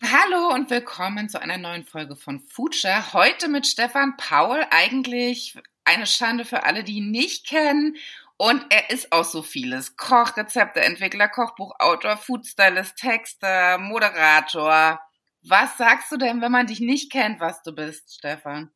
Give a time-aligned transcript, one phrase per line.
[0.00, 3.12] Hallo und willkommen zu einer neuen Folge von Future.
[3.12, 4.64] Heute mit Stefan Paul.
[4.70, 7.96] Eigentlich eine Schande für alle, die ihn nicht kennen.
[8.36, 9.96] Und er ist auch so vieles.
[9.96, 15.00] Koch, Rezepteentwickler, Kochbuchautor, Foodstylist, Texter, Moderator.
[15.42, 18.70] Was sagst du denn, wenn man dich nicht kennt, was du bist, Stefan?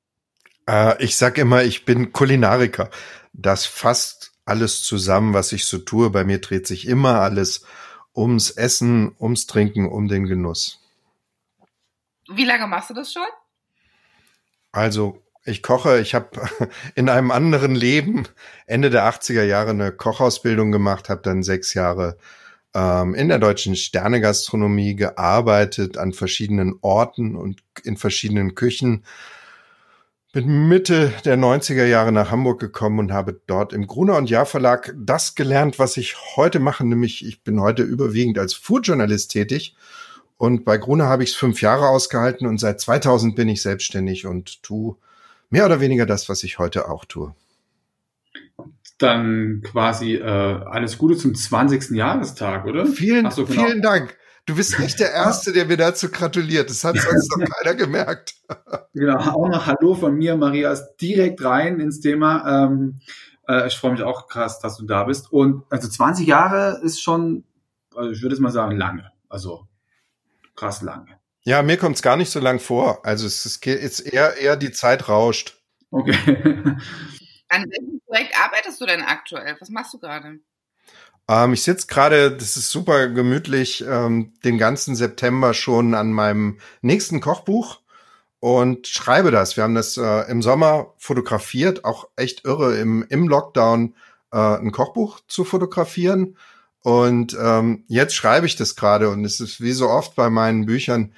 [0.69, 2.91] Äh, ich sag immer, ich bin Kulinariker.
[3.33, 6.11] Das fasst alles zusammen, was ich so tue.
[6.11, 7.65] Bei mir dreht sich immer alles
[8.13, 10.82] ums Essen, ums Trinken, um den Genuss.
[12.35, 13.23] Wie lange machst du das schon?
[14.73, 16.01] Also, ich koche.
[16.01, 16.31] Ich habe
[16.95, 18.27] in einem anderen Leben
[18.67, 22.17] Ende der 80er Jahre eine Kochausbildung gemacht, habe dann sechs Jahre
[22.75, 29.05] ähm, in der deutschen Sternegastronomie gearbeitet, an verschiedenen Orten und in verschiedenen Küchen.
[30.33, 34.47] Bin Mitte der 90er Jahre nach Hamburg gekommen und habe dort im Gruner und Jahr
[34.47, 39.77] Verlag das gelernt, was ich heute mache, nämlich ich bin heute überwiegend als Foodjournalist tätig
[40.43, 44.27] und bei Gruner habe ich es fünf Jahre ausgehalten und seit 2000 bin ich selbstständig
[44.27, 44.97] und tue
[45.51, 47.33] mehr oder weniger das, was ich heute auch tue.
[48.99, 51.91] Dann quasi äh, alles Gute zum 20.
[51.93, 52.87] Jahrestag, oder?
[52.87, 53.67] Vielen, so, genau.
[53.67, 54.17] vielen Dank.
[54.45, 56.71] Du bist nicht der Erste, der mir dazu gratuliert.
[56.71, 58.35] Das hat sonst noch keiner gemerkt.
[58.95, 62.65] Genau, auch noch Hallo von mir, Marias, direkt rein ins Thema.
[62.67, 62.99] Ähm,
[63.47, 65.31] äh, ich freue mich auch krass, dass du da bist.
[65.31, 67.45] Und also 20 Jahre ist schon,
[67.95, 69.13] also ich würde es mal sagen, lange.
[69.29, 69.69] Also
[70.57, 71.09] krass lang.
[71.45, 73.05] Ja, mir kommt es gar nicht so lang vor.
[73.05, 75.61] Also es ist jetzt eher, eher die Zeit rauscht.
[75.91, 76.15] Okay.
[77.49, 79.57] An welchem Projekt arbeitest du denn aktuell?
[79.61, 80.39] Was machst du gerade?
[81.29, 86.59] Ähm, ich sitze gerade, das ist super gemütlich, ähm, den ganzen September schon an meinem
[86.81, 87.81] nächsten Kochbuch
[88.41, 89.57] und schreibe das.
[89.57, 93.95] Wir haben das äh, im Sommer fotografiert, auch echt irre, im, im Lockdown
[94.33, 96.37] äh, ein Kochbuch zu fotografieren.
[96.83, 100.67] Und ähm, jetzt schreibe ich das gerade und es ist wie so oft bei meinen
[100.67, 101.13] Büchern,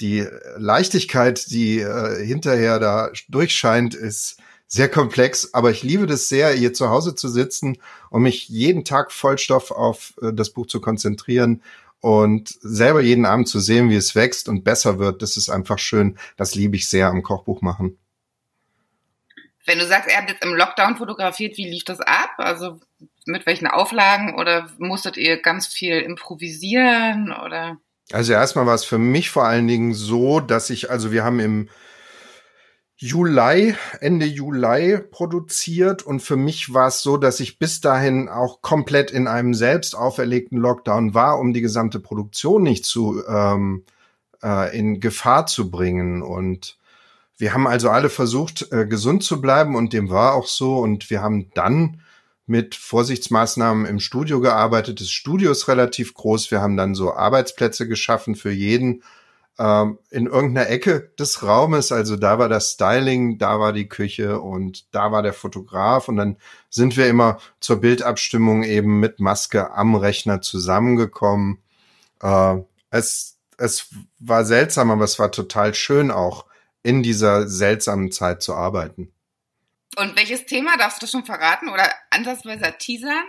[0.00, 0.26] die
[0.58, 4.36] Leichtigkeit, die äh, hinterher da durchscheint, ist
[4.68, 7.78] sehr komplex, aber ich liebe das sehr, hier zu Hause zu sitzen
[8.10, 11.62] und mich jeden Tag Vollstoff auf äh, das Buch zu konzentrieren
[12.00, 15.22] und selber jeden Abend zu sehen, wie es wächst und besser wird.
[15.22, 16.18] Das ist einfach schön.
[16.36, 17.96] Das liebe ich sehr am Kochbuch machen.
[19.66, 22.30] Wenn du sagst, er hat jetzt im Lockdown fotografiert, wie lief das ab?
[22.38, 22.78] Also
[23.26, 27.78] mit welchen Auflagen oder musstet ihr ganz viel improvisieren oder?
[28.12, 31.40] Also erstmal war es für mich vor allen Dingen so, dass ich, also wir haben
[31.40, 31.68] im
[32.98, 38.62] Juli, Ende Juli produziert und für mich war es so, dass ich bis dahin auch
[38.62, 43.84] komplett in einem selbst auferlegten Lockdown war, um die gesamte Produktion nicht zu ähm,
[44.42, 46.78] äh, in Gefahr zu bringen und
[47.38, 50.78] wir haben also alle versucht, äh, gesund zu bleiben und dem war auch so.
[50.78, 52.00] Und wir haben dann
[52.46, 55.00] mit Vorsichtsmaßnahmen im Studio gearbeitet.
[55.00, 56.50] Das Studio ist relativ groß.
[56.50, 59.02] Wir haben dann so Arbeitsplätze geschaffen für jeden
[59.58, 61.92] ähm, in irgendeiner Ecke des Raumes.
[61.92, 66.08] Also da war das Styling, da war die Küche und da war der Fotograf.
[66.08, 66.36] Und dann
[66.70, 71.58] sind wir immer zur Bildabstimmung eben mit Maske am Rechner zusammengekommen.
[72.22, 72.56] Äh,
[72.90, 76.45] es, es war seltsam, aber es war total schön auch
[76.86, 79.12] in dieser seltsamen Zeit zu arbeiten.
[79.98, 83.24] Und welches Thema darfst du schon verraten oder andersweise teasern?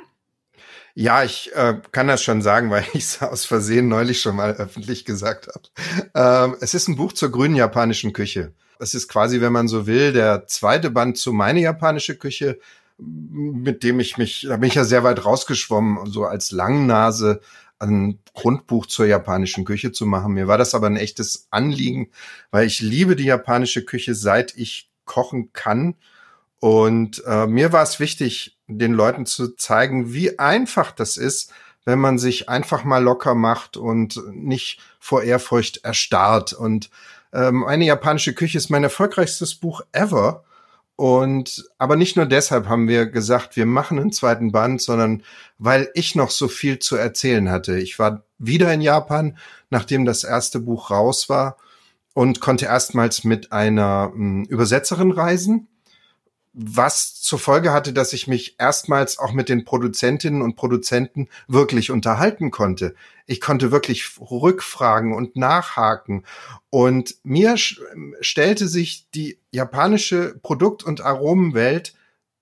[0.93, 4.53] Ja, ich äh, kann das schon sagen, weil ich es aus Versehen neulich schon mal
[4.53, 5.67] öffentlich gesagt habe.
[6.13, 8.53] Ähm, es ist ein Buch zur grünen japanischen Küche.
[8.79, 12.59] Es ist quasi, wenn man so will, der zweite Band zu meine japanische Küche,
[12.99, 17.41] mit dem ich mich, da bin ich ja sehr weit rausgeschwommen, so als Langnase
[17.79, 20.33] ein Grundbuch zur japanischen Küche zu machen.
[20.33, 22.09] Mir war das aber ein echtes Anliegen,
[22.51, 25.95] weil ich liebe die japanische Küche, seit ich kochen kann.
[26.59, 31.53] Und äh, mir war es wichtig, den Leuten zu zeigen, wie einfach das ist,
[31.85, 36.53] wenn man sich einfach mal locker macht und nicht vor Ehrfurcht erstarrt.
[36.53, 36.89] Und
[37.31, 40.43] ähm, eine japanische Küche ist mein erfolgreichstes Buch ever.
[40.97, 45.21] Und aber nicht nur deshalb haben wir gesagt, wir machen einen zweiten Band, sondern
[45.59, 47.77] weil ich noch so viel zu erzählen hatte.
[47.77, 49.37] Ich war wieder in Japan,
[49.69, 51.57] nachdem das erste Buch raus war
[52.15, 55.67] und konnte erstmals mit einer hm, Übersetzerin reisen.
[56.59, 61.91] Was zur Folge hatte, dass ich mich erstmals auch mit den Produzentinnen und Produzenten wirklich
[61.91, 62.95] unterhalten konnte.
[63.27, 66.23] Ich konnte wirklich rückfragen und nachhaken.
[66.71, 71.93] Und mir stellte sich die japanische Produkt- und Aromenwelt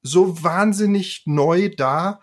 [0.02, 2.22] so wahnsinnig neu dar,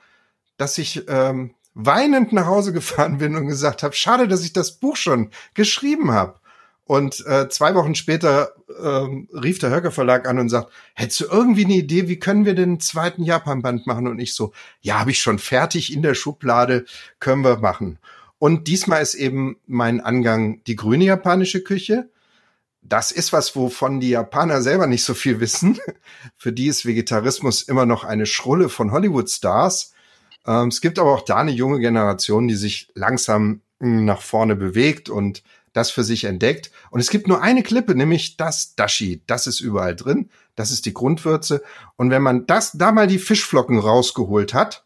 [0.56, 4.78] dass ich ähm, weinend nach Hause gefahren bin und gesagt habe, schade, dass ich das
[4.78, 6.40] Buch schon geschrieben habe.
[6.84, 8.52] Und äh, zwei Wochen später
[8.82, 12.44] ähm, rief der Höcker Verlag an und sagt, hättest du irgendwie eine Idee, wie können
[12.44, 14.08] wir den zweiten Japan-Band machen?
[14.08, 16.84] Und ich so, ja, habe ich schon fertig in der Schublade,
[17.20, 17.98] können wir machen.
[18.38, 22.10] Und diesmal ist eben mein Angang die grüne japanische Küche.
[22.82, 25.78] Das ist was, wovon die Japaner selber nicht so viel wissen.
[26.36, 29.92] Für die ist Vegetarismus immer noch eine Schrulle von Hollywood-Stars.
[30.44, 34.56] Ähm, es gibt aber auch da eine junge Generation, die sich langsam hm, nach vorne
[34.56, 36.70] bewegt und das für sich entdeckt.
[36.90, 39.22] Und es gibt nur eine Klippe, nämlich das Dashi.
[39.26, 40.30] Das ist überall drin.
[40.54, 41.62] Das ist die Grundwürze.
[41.96, 44.84] Und wenn man das, da mal die Fischflocken rausgeholt hat,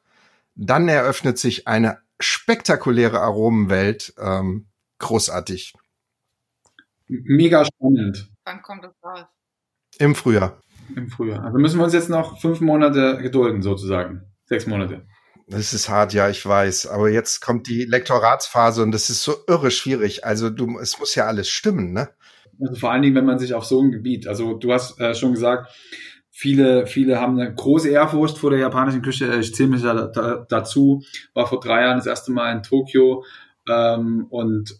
[0.55, 4.15] dann eröffnet sich eine spektakuläre Aromenwelt.
[4.19, 4.67] Ähm,
[4.99, 5.75] großartig.
[7.09, 8.31] Mega spannend.
[8.45, 9.27] Wann kommt das raus?
[9.99, 10.61] Im Frühjahr.
[10.95, 11.45] Im Frühjahr.
[11.45, 14.23] Also müssen wir uns jetzt noch fünf Monate gedulden, sozusagen.
[14.45, 15.07] Sechs Monate.
[15.49, 16.89] Das ist hart, ja, ich weiß.
[16.89, 20.25] Aber jetzt kommt die Lektoratsphase und das ist so irre schwierig.
[20.25, 22.09] Also du, es muss ja alles stimmen, ne?
[22.61, 25.15] Also vor allen Dingen, wenn man sich auf so ein Gebiet, also du hast äh,
[25.15, 25.71] schon gesagt,
[26.31, 29.35] viele, viele haben eine große Ehrfurcht vor der japanischen Küche.
[29.37, 31.03] Ich zähle mich da, da, dazu.
[31.35, 33.25] War vor drei Jahren das erste Mal in Tokio
[33.69, 34.75] ähm, und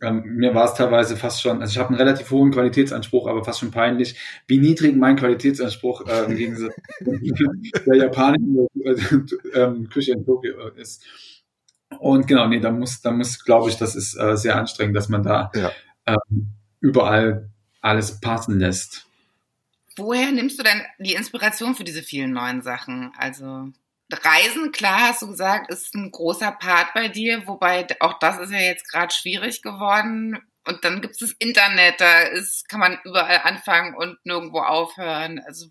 [0.00, 3.44] ähm, mir war es teilweise fast schon, also ich habe einen relativ hohen Qualitätsanspruch, aber
[3.44, 10.24] fast schon peinlich, wie niedrig mein Qualitätsanspruch äh, im Gegensatz der japanischen äh, Küche in
[10.24, 11.04] Tokio ist.
[11.98, 15.08] Und genau, nee, da muss, da muss, glaube ich, das ist äh, sehr anstrengend, dass
[15.08, 15.70] man da ja.
[16.06, 16.48] ähm,
[16.80, 17.50] überall
[17.80, 19.06] alles passen lässt.
[19.96, 23.12] Woher nimmst du denn die Inspiration für diese vielen neuen Sachen?
[23.16, 23.68] Also
[24.12, 28.52] Reisen, klar, hast du gesagt, ist ein großer Part bei dir, wobei auch das ist
[28.52, 30.38] ja jetzt gerade schwierig geworden.
[30.66, 35.40] Und dann gibt es das Internet, da ist, kann man überall anfangen und nirgendwo aufhören.
[35.46, 35.66] Also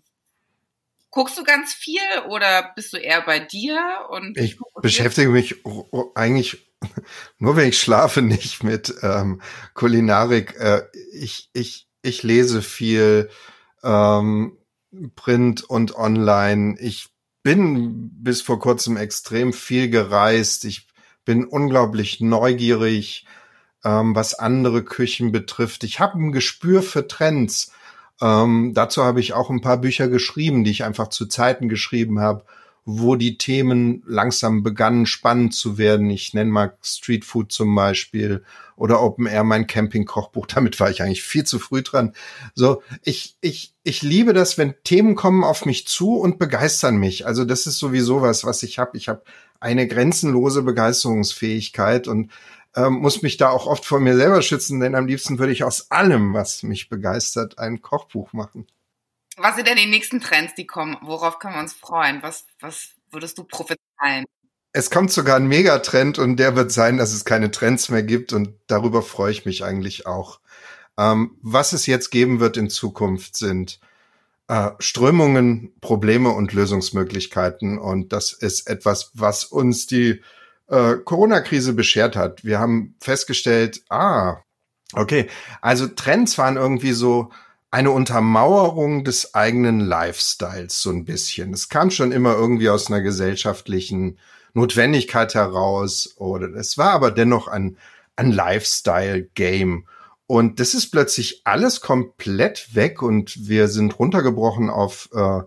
[1.10, 4.06] guckst du ganz viel oder bist du eher bei dir?
[4.10, 5.64] Und ich beschäftige mich
[6.14, 6.66] eigentlich
[7.38, 9.40] nur, wenn ich schlafe, nicht mit ähm,
[9.74, 10.56] Kulinarik.
[10.58, 10.82] Äh,
[11.12, 13.30] ich, ich, ich lese viel
[13.82, 14.58] ähm,
[15.14, 16.76] Print und online.
[16.80, 17.13] Ich
[17.44, 20.64] bin bis vor kurzem extrem viel gereist.
[20.64, 20.88] Ich
[21.24, 23.26] bin unglaublich neugierig,
[23.84, 25.84] ähm, was andere Küchen betrifft.
[25.84, 27.72] Ich habe ein Gespür für Trends.
[28.20, 32.18] Ähm, dazu habe ich auch ein paar Bücher geschrieben, die ich einfach zu Zeiten geschrieben
[32.18, 32.44] habe,
[32.84, 36.10] wo die Themen langsam begannen spannend zu werden.
[36.10, 38.44] Ich nenne mal Street Food zum Beispiel
[38.76, 40.46] oder Open Air mein Camping-Kochbuch.
[40.54, 42.12] Damit war ich eigentlich viel zu früh dran.
[42.54, 47.26] So, ich, ich, ich liebe das, wenn Themen kommen auf mich zu und begeistern mich.
[47.26, 48.96] Also das ist sowieso was, was ich habe.
[48.98, 49.22] Ich habe
[49.60, 52.30] eine grenzenlose Begeisterungsfähigkeit und
[52.76, 55.64] ähm, muss mich da auch oft vor mir selber schützen, denn am liebsten würde ich
[55.64, 58.66] aus allem, was mich begeistert, ein Kochbuch machen.
[59.36, 60.96] Was sind denn die nächsten Trends, die kommen?
[61.02, 62.22] Worauf können wir uns freuen?
[62.22, 64.24] Was, was würdest du prophezeien?
[64.72, 68.32] Es kommt sogar ein Megatrend und der wird sein, dass es keine Trends mehr gibt
[68.32, 70.40] und darüber freue ich mich eigentlich auch.
[70.98, 73.80] Ähm, was es jetzt geben wird in Zukunft sind
[74.48, 80.20] äh, Strömungen, Probleme und Lösungsmöglichkeiten und das ist etwas, was uns die
[80.68, 82.44] äh, Corona-Krise beschert hat.
[82.44, 84.36] Wir haben festgestellt, ah,
[84.92, 85.28] okay,
[85.60, 87.30] also Trends waren irgendwie so,
[87.74, 91.52] eine Untermauerung des eigenen Lifestyles so ein bisschen.
[91.52, 94.16] Es kam schon immer irgendwie aus einer gesellschaftlichen
[94.52, 97.76] Notwendigkeit heraus oder es war aber dennoch ein,
[98.14, 99.88] ein Lifestyle-Game.
[100.28, 105.40] Und das ist plötzlich alles komplett weg und wir sind runtergebrochen auf äh,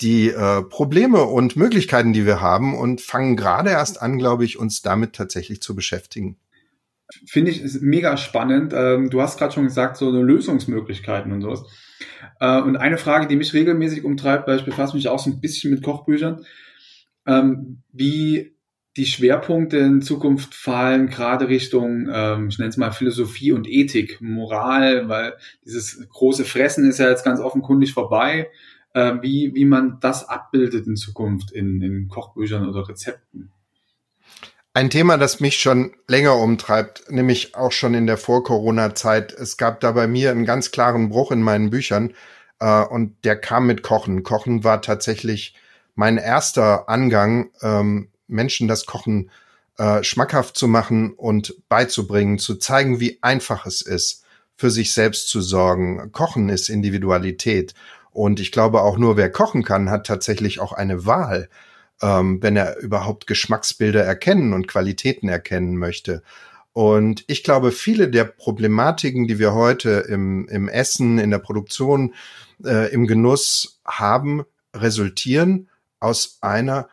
[0.00, 4.60] die äh, Probleme und Möglichkeiten, die wir haben und fangen gerade erst an, glaube ich,
[4.60, 6.36] uns damit tatsächlich zu beschäftigen.
[7.26, 8.72] Finde ich ist mega spannend.
[8.74, 11.64] Ähm, du hast gerade schon gesagt, so Lösungsmöglichkeiten und sowas.
[12.40, 15.40] Äh, und eine Frage, die mich regelmäßig umtreibt, weil ich befasse mich auch so ein
[15.40, 16.44] bisschen mit Kochbüchern,
[17.26, 18.56] ähm, wie
[18.96, 24.20] die Schwerpunkte in Zukunft fallen, gerade Richtung, ähm, ich nenne es mal Philosophie und Ethik,
[24.20, 28.50] Moral, weil dieses große Fressen ist ja jetzt ganz offenkundig vorbei,
[28.92, 33.50] äh, wie, wie man das abbildet in Zukunft in, in Kochbüchern oder Rezepten.
[34.74, 39.30] Ein Thema, das mich schon länger umtreibt, nämlich auch schon in der Vor-Corona-Zeit.
[39.32, 42.14] Es gab da bei mir einen ganz klaren Bruch in meinen Büchern
[42.58, 44.22] äh, und der kam mit Kochen.
[44.22, 45.54] Kochen war tatsächlich
[45.94, 49.30] mein erster Angang, ähm, Menschen das Kochen
[49.76, 54.24] äh, schmackhaft zu machen und beizubringen, zu zeigen, wie einfach es ist,
[54.56, 56.12] für sich selbst zu sorgen.
[56.12, 57.74] Kochen ist Individualität.
[58.10, 61.50] Und ich glaube auch nur, wer kochen kann, hat tatsächlich auch eine Wahl,
[62.02, 66.22] ähm, wenn er überhaupt Geschmacksbilder erkennen und Qualitäten erkennen möchte.
[66.72, 72.14] Und ich glaube, viele der Problematiken, die wir heute im, im Essen, in der Produktion,
[72.64, 74.44] äh, im Genuss haben,
[74.74, 75.68] resultieren
[76.00, 76.88] aus einer,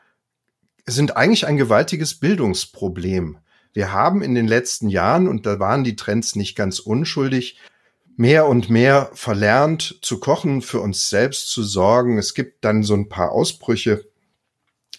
[0.86, 3.38] sind eigentlich ein gewaltiges Bildungsproblem.
[3.74, 7.60] Wir haben in den letzten Jahren, und da waren die Trends nicht ganz unschuldig,
[8.18, 12.18] mehr und mehr verlernt zu kochen, für uns selbst zu sorgen.
[12.18, 14.09] Es gibt dann so ein paar Ausbrüche,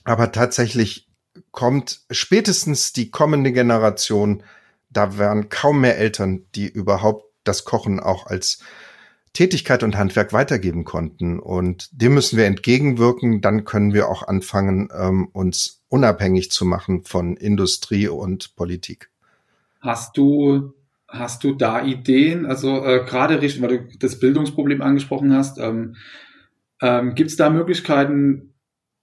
[0.05, 1.09] aber tatsächlich
[1.53, 4.43] kommt spätestens die kommende Generation
[4.91, 8.63] da waren kaum mehr Eltern, die überhaupt das Kochen auch als
[9.33, 11.39] Tätigkeit und Handwerk weitergeben konnten.
[11.39, 13.41] Und dem müssen wir entgegenwirken.
[13.41, 19.11] Dann können wir auch anfangen, ähm, uns unabhängig zu machen von Industrie und Politik.
[19.81, 20.75] Hast du,
[21.09, 22.45] hast du da Ideen?
[22.45, 25.95] Also äh, gerade weil du das Bildungsproblem angesprochen hast, ähm,
[26.83, 28.50] ähm, gibt es da Möglichkeiten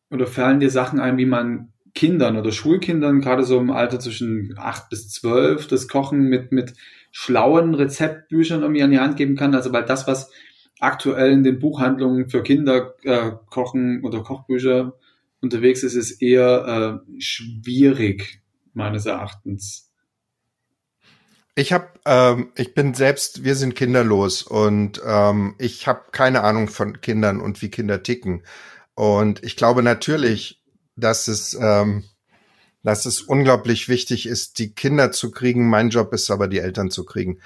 [0.09, 4.53] oder fallen dir Sachen ein, wie man Kindern oder Schulkindern, gerade so im Alter zwischen
[4.57, 6.73] acht bis zwölf, das Kochen mit, mit
[7.11, 9.55] schlauen Rezeptbüchern irgendwie an die Hand geben kann.
[9.55, 10.31] Also weil das, was
[10.79, 14.93] aktuell in den Buchhandlungen für Kinder äh, kochen oder Kochbücher
[15.41, 18.41] unterwegs ist, ist eher äh, schwierig,
[18.73, 19.91] meines Erachtens.
[21.55, 26.67] Ich habe, ähm, ich bin selbst, wir sind kinderlos und ähm, ich habe keine Ahnung
[26.67, 28.43] von Kindern und wie Kinder ticken.
[28.97, 30.59] Und ich glaube natürlich,
[30.95, 32.05] dass es, ähm,
[32.81, 35.69] dass es unglaublich wichtig ist, die Kinder zu kriegen.
[35.69, 37.39] Mein Job ist aber, die Eltern zu kriegen.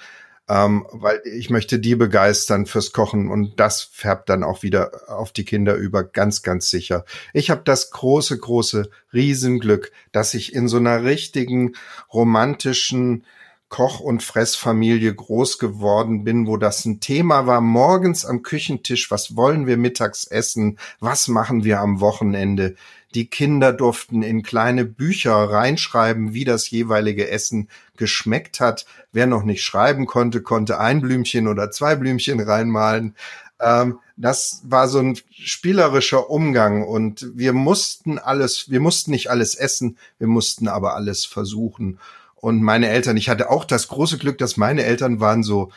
[0.47, 5.33] Ähm, weil ich möchte die begeistern fürs Kochen und das färbt dann auch wieder auf
[5.33, 7.03] die Kinder über, ganz, ganz sicher.
[7.33, 11.73] Ich habe das große, große Riesenglück, dass ich in so einer richtigen
[12.13, 13.25] romantischen
[13.71, 19.37] Koch- und Fressfamilie groß geworden bin, wo das ein Thema war, morgens am Küchentisch, was
[19.37, 22.75] wollen wir mittags essen, was machen wir am Wochenende.
[23.15, 28.85] Die Kinder durften in kleine Bücher reinschreiben, wie das jeweilige Essen geschmeckt hat.
[29.13, 33.15] Wer noch nicht schreiben konnte, konnte ein Blümchen oder zwei Blümchen reinmalen.
[33.61, 39.55] Ähm, das war so ein spielerischer Umgang und wir mussten alles, wir mussten nicht alles
[39.55, 41.99] essen, wir mussten aber alles versuchen.
[42.41, 45.71] Und meine Eltern, ich hatte auch das große Glück, dass meine Eltern waren so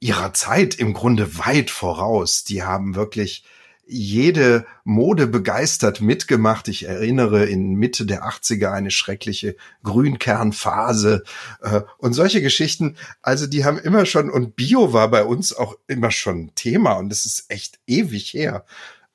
[0.00, 2.44] ihrer Zeit im Grunde weit voraus.
[2.44, 3.44] Die haben wirklich
[3.84, 6.68] jede Mode begeistert mitgemacht.
[6.68, 11.24] Ich erinnere in Mitte der 80er eine schreckliche Grünkernphase
[11.60, 12.96] äh, und solche Geschichten.
[13.20, 17.12] Also die haben immer schon, und Bio war bei uns auch immer schon Thema und
[17.12, 18.64] es ist echt ewig her.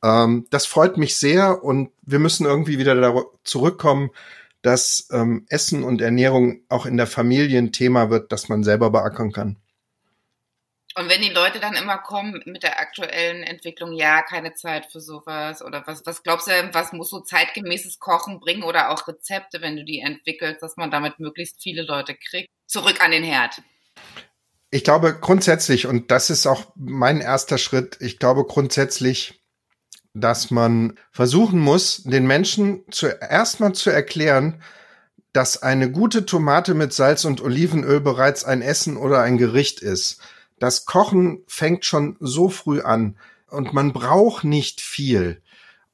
[0.03, 4.12] Ähm, das freut mich sehr und wir müssen irgendwie wieder da zurückkommen,
[4.67, 8.89] dass ähm, Essen und Ernährung auch in der Familie ein Thema wird, das man selber
[8.89, 9.55] beackern kann.
[10.95, 15.00] Und wenn die Leute dann immer kommen mit der aktuellen Entwicklung, ja, keine Zeit für
[15.00, 19.62] sowas oder was, was glaubst du, was muss so zeitgemäßes Kochen bringen oder auch Rezepte,
[19.62, 22.50] wenn du die entwickelst, dass man damit möglichst viele Leute kriegt?
[22.65, 23.62] Zurück an den Herd.
[24.69, 29.39] Ich glaube grundsätzlich, und das ist auch mein erster Schritt, ich glaube grundsätzlich,
[30.19, 34.62] dass man versuchen muss, den Menschen zuerst mal zu erklären,
[35.33, 40.21] dass eine gute Tomate mit Salz und Olivenöl bereits ein Essen oder ein Gericht ist
[40.59, 43.15] das Kochen fängt schon so früh an
[43.50, 45.41] und man braucht nicht viel.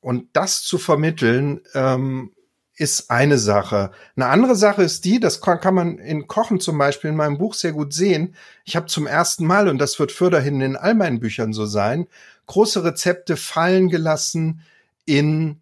[0.01, 2.31] Und das zu vermitteln, ähm,
[2.75, 3.91] ist eine Sache.
[4.15, 7.53] Eine andere Sache ist die, das kann, man in Kochen zum Beispiel in meinem Buch
[7.53, 8.35] sehr gut sehen.
[8.65, 12.07] Ich habe zum ersten Mal, und das wird fürderhin in all meinen Büchern so sein,
[12.47, 14.62] große Rezepte fallen gelassen
[15.05, 15.62] in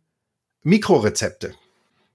[0.64, 1.56] Mikrorezepte.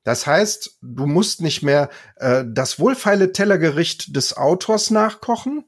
[0.04, 5.64] Das heißt, du musst nicht mehr äh, das wohlfeile Tellergericht des Autors nachkochen,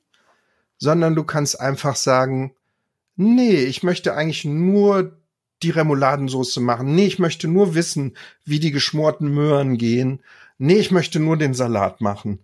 [0.79, 2.55] sondern du kannst einfach sagen,
[3.17, 5.19] nee, ich möchte eigentlich nur
[5.65, 6.95] die Remouladensoße machen.
[6.95, 10.23] Nee, ich möchte nur wissen, wie die geschmorten Möhren gehen.
[10.57, 12.39] Nee, ich möchte nur den Salat machen.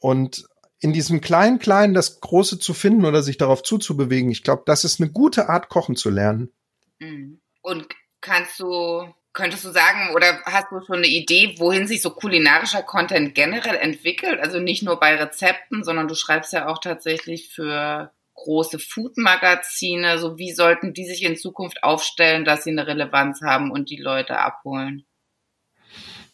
[0.00, 0.46] Und
[0.86, 4.84] in diesem kleinen, kleinen das Große zu finden oder sich darauf zuzubewegen, ich glaube, das
[4.84, 6.52] ist eine gute Art, kochen zu lernen.
[7.00, 7.40] Mhm.
[7.60, 7.88] Und
[8.20, 12.82] kannst du Könntest du sagen, oder hast du schon eine Idee, wohin sich so kulinarischer
[12.82, 14.40] Content generell entwickelt?
[14.40, 20.18] Also nicht nur bei Rezepten, sondern du schreibst ja auch tatsächlich für große Food-Magazine.
[20.18, 23.98] So wie sollten die sich in Zukunft aufstellen, dass sie eine Relevanz haben und die
[23.98, 25.04] Leute abholen?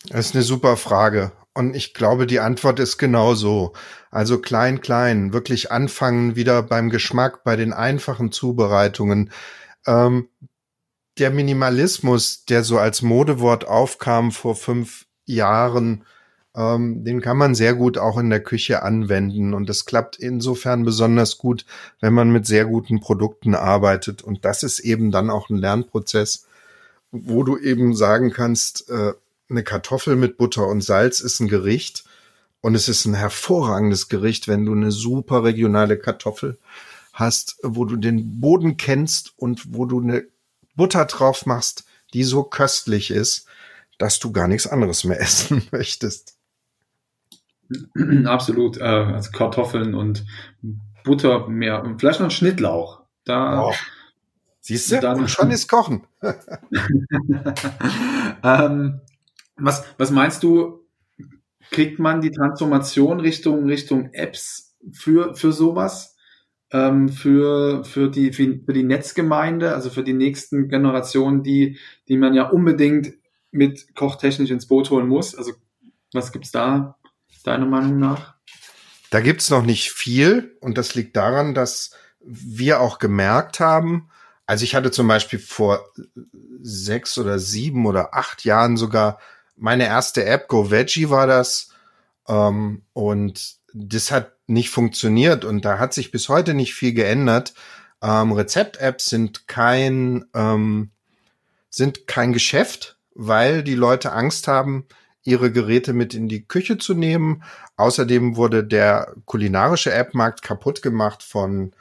[0.07, 1.33] Das ist eine super Frage.
[1.55, 3.75] Und ich glaube, die Antwort ist genau so.
[4.11, 9.31] Also klein, klein, wirklich anfangen wieder beim Geschmack, bei den einfachen Zubereitungen.
[9.87, 10.29] Ähm,
[11.19, 16.05] der Minimalismus, der so als Modewort aufkam vor fünf Jahren,
[16.55, 20.85] ähm, den kann man sehr gut auch in der Küche anwenden und das klappt insofern
[20.85, 21.65] besonders gut,
[22.01, 26.47] wenn man mit sehr guten Produkten arbeitet und das ist eben dann auch ein Lernprozess,
[27.11, 29.13] wo du eben sagen kannst, äh,
[29.53, 32.05] eine Kartoffel mit Butter und Salz ist ein Gericht
[32.61, 36.59] und es ist ein hervorragendes Gericht, wenn du eine super regionale Kartoffel
[37.13, 40.25] hast, wo du den Boden kennst und wo du eine
[40.75, 43.47] Butter drauf machst, die so köstlich ist,
[43.99, 46.37] dass du gar nichts anderes mehr essen möchtest.
[48.25, 48.79] Absolut.
[48.79, 50.25] Äh, also Kartoffeln und
[51.05, 53.03] Butter mehr und vielleicht noch Schnittlauch.
[53.25, 53.75] Da oh.
[54.65, 56.07] Siehst du, dann schon ist Kochen.
[58.45, 59.01] ähm,
[59.57, 60.87] was, was meinst du,
[61.71, 66.17] kriegt man die Transformation Richtung, Richtung Apps für, für sowas?
[66.71, 71.79] Ähm, für, für, die, für, für die Netzgemeinde, also für die nächsten Generationen, die,
[72.09, 73.13] die man ja unbedingt
[73.51, 75.35] mit kochtechnisch ins Boot holen muss?
[75.35, 75.53] Also
[76.13, 76.97] was gibt's da
[77.45, 78.35] deiner Meinung nach?
[79.11, 84.09] Da gibt's noch nicht viel und das liegt daran, dass wir auch gemerkt haben,
[84.47, 85.85] also ich hatte zum Beispiel vor
[86.63, 89.19] sechs oder sieben oder acht Jahren sogar
[89.63, 91.69] meine erste App, Go Veggie war das,
[92.29, 97.55] ähm, und das hat nicht funktioniert und da hat sich bis heute nicht viel geändert.
[98.03, 100.91] Ähm, Rezept-Apps sind kein ähm,
[101.71, 104.85] sind kein Geschäft, weil die Leute Angst haben,
[105.23, 107.45] ihre Geräte mit in die Küche zu nehmen.
[107.77, 111.73] Außerdem wurde der kulinarische App-Markt kaputt gemacht von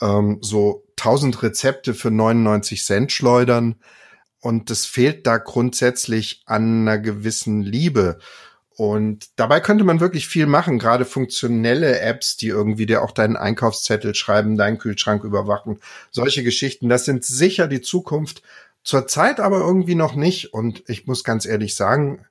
[0.00, 3.76] ähm, so 1000 Rezepte für 99 Cent schleudern.
[4.42, 8.18] Und es fehlt da grundsätzlich an einer gewissen Liebe.
[8.76, 13.36] Und dabei könnte man wirklich viel machen, gerade funktionelle Apps, die irgendwie dir auch deinen
[13.36, 15.78] Einkaufszettel schreiben, deinen Kühlschrank überwachen.
[16.10, 18.42] Solche Geschichten, das sind sicher die Zukunft.
[18.82, 20.52] Zurzeit aber irgendwie noch nicht.
[20.52, 22.24] Und ich muss ganz ehrlich sagen,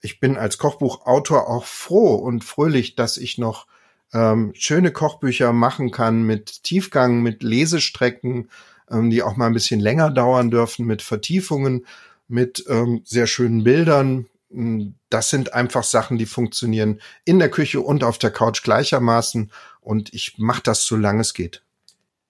[0.00, 3.66] ich bin als Kochbuchautor auch froh und fröhlich, dass ich noch
[4.14, 8.48] ähm, schöne Kochbücher machen kann mit Tiefgang, mit Lesestrecken,
[8.90, 11.86] ähm, die auch mal ein bisschen länger dauern dürfen, mit Vertiefungen,
[12.28, 14.26] mit ähm, sehr schönen Bildern.
[14.50, 19.50] Hm, das sind einfach Sachen, die funktionieren in der Küche und auf der Couch gleichermaßen.
[19.80, 21.62] Und ich mache das, solange es geht.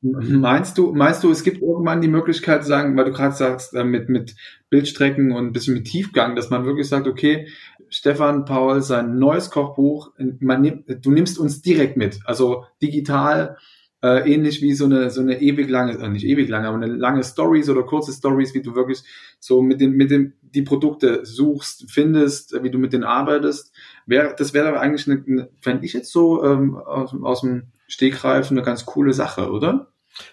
[0.02, 3.74] Meinst du, meinst du, es gibt irgendwann die Möglichkeit zu sagen, weil du gerade sagst,
[3.74, 4.35] äh, mit, mit
[4.70, 7.48] Bildstrecken und ein bisschen mit Tiefgang, dass man wirklich sagt, okay,
[7.90, 13.58] Stefan Paul, sein neues Kochbuch, man du nimmst uns direkt mit, also digital,
[14.02, 16.86] äh, ähnlich wie so eine, so eine ewig lange, äh, nicht ewig lange, aber eine
[16.86, 19.02] lange Stories oder kurze Stories, wie du wirklich
[19.38, 23.72] so mit den, mit den, die Produkte suchst, findest, wie du mit denen arbeitest.
[24.06, 28.50] Wär, das wäre aber eigentlich eine fände ich jetzt so ähm, aus, aus dem Stegreif
[28.50, 29.88] eine ganz coole Sache, oder?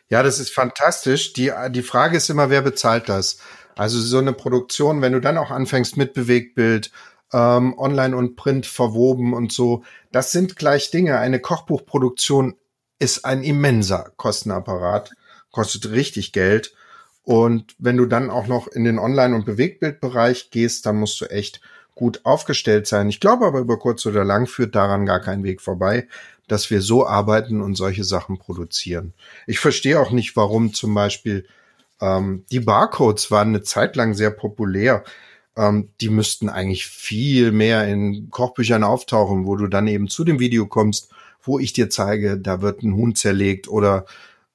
[0.10, 1.34] Ja, das ist fantastisch.
[1.34, 3.39] Die, die Frage ist immer, wer bezahlt das?
[3.75, 6.91] Also so eine Produktion, wenn du dann auch anfängst mit Bewegtbild,
[7.34, 11.19] ähm, Online und Print verwoben und so, das sind gleich Dinge.
[11.19, 12.56] Eine Kochbuchproduktion
[12.99, 15.12] ist ein immenser Kostenapparat,
[15.51, 16.73] kostet richtig Geld.
[17.23, 21.25] Und wenn du dann auch noch in den Online- und Bewegtbildbereich gehst, dann musst du
[21.25, 21.62] echt
[21.93, 23.10] gut aufgestellt sein.
[23.10, 26.07] Ich glaube aber über kurz oder lang führt daran gar kein Weg vorbei,
[26.47, 29.13] dass wir so arbeiten und solche Sachen produzieren.
[29.47, 31.45] Ich verstehe auch nicht, warum zum Beispiel
[31.99, 35.03] ähm, die Barcodes waren eine Zeit lang sehr populär.
[35.55, 40.39] Ähm, die müssten eigentlich viel mehr in Kochbüchern auftauchen, wo du dann eben zu dem
[40.39, 41.12] Video kommst,
[41.47, 44.05] wo ich dir zeige, da wird ein Huhn zerlegt oder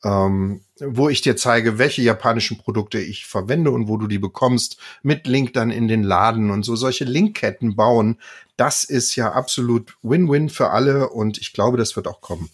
[0.05, 4.79] ähm, wo ich dir zeige, welche japanischen Produkte ich verwende und wo du die bekommst,
[5.03, 8.19] mit Link dann in den Laden und so solche Linkketten bauen.
[8.57, 12.51] Das ist ja absolut Win-Win für alle und ich glaube, das wird auch kommen.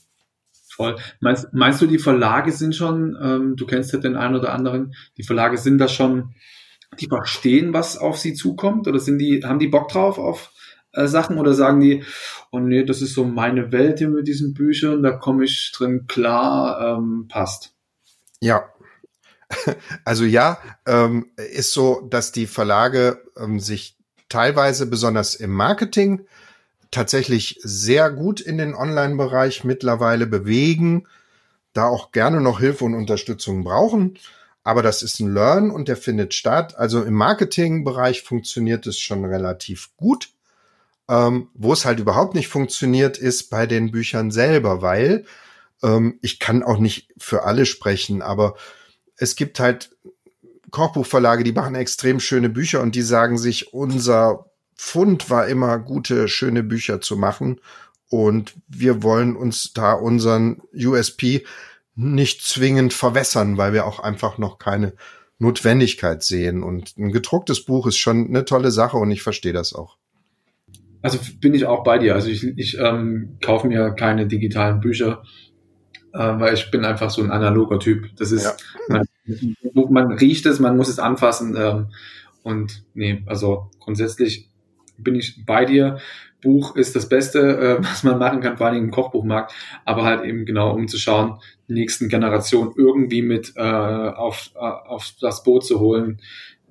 [0.68, 0.96] Voll.
[1.20, 4.94] Meinst, meinst du, die Verlage sind schon, ähm, du kennst ja den einen oder anderen,
[5.16, 6.34] die Verlage sind da schon,
[7.00, 10.52] die verstehen, was auf sie zukommt oder sind die, haben die Bock drauf auf
[10.98, 12.04] äh, Sachen oder sagen die,
[12.50, 16.06] oh nee, das ist so meine Welt hier mit diesen Büchern, da komme ich drin
[16.06, 17.74] klar, ähm, passt.
[18.40, 18.68] Ja.
[20.04, 23.96] Also ja, ähm, ist so, dass die Verlage ähm, sich
[24.28, 26.26] teilweise besonders im Marketing
[26.90, 31.06] tatsächlich sehr gut in den Online-Bereich mittlerweile bewegen,
[31.72, 34.18] da auch gerne noch Hilfe und Unterstützung brauchen.
[34.64, 36.76] Aber das ist ein Learn und der findet statt.
[36.76, 40.30] Also im Marketing-Bereich funktioniert es schon relativ gut.
[41.08, 45.24] Ähm, wo es halt überhaupt nicht funktioniert, ist bei den Büchern selber, weil
[45.82, 48.56] ähm, ich kann auch nicht für alle sprechen, aber
[49.16, 49.96] es gibt halt
[50.70, 56.28] Kochbuchverlage, die machen extrem schöne Bücher und die sagen sich, unser Fund war immer gute,
[56.28, 57.60] schöne Bücher zu machen
[58.10, 61.44] und wir wollen uns da unseren USP
[61.94, 64.94] nicht zwingend verwässern, weil wir auch einfach noch keine
[65.38, 66.62] Notwendigkeit sehen.
[66.62, 69.96] Und ein gedrucktes Buch ist schon eine tolle Sache und ich verstehe das auch.
[71.02, 72.14] Also bin ich auch bei dir.
[72.14, 75.22] Also ich, ich ähm, kaufe mir keine digitalen Bücher,
[76.12, 78.08] äh, weil ich bin einfach so ein analoger Typ.
[78.16, 78.54] Das ist, ja.
[78.88, 81.56] man, man, riecht es, man muss es anfassen.
[81.56, 81.86] Ähm,
[82.42, 84.50] und nee, also grundsätzlich
[84.96, 85.98] bin ich bei dir.
[86.40, 89.52] Buch ist das Beste, äh, was man machen kann, vor allem im Kochbuchmarkt,
[89.84, 94.58] aber halt eben genau, um zu schauen, die nächsten Generationen irgendwie mit äh, auf, äh,
[94.58, 96.20] auf das Boot zu holen,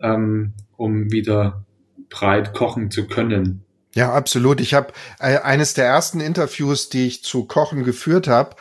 [0.01, 1.65] ähm, um wieder
[2.09, 3.63] breit kochen zu können.
[3.97, 4.61] Ja, absolut.
[4.61, 8.55] Ich habe äh, eines der ersten Interviews, die ich zu Kochen geführt habe,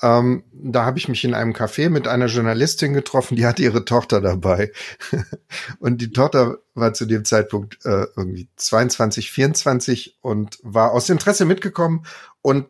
[0.00, 3.84] ähm, da habe ich mich in einem Café mit einer Journalistin getroffen, die hatte ihre
[3.84, 4.72] Tochter dabei.
[5.78, 11.44] und die Tochter war zu dem Zeitpunkt äh, irgendwie 22, 24 und war aus Interesse
[11.44, 12.06] mitgekommen
[12.40, 12.68] und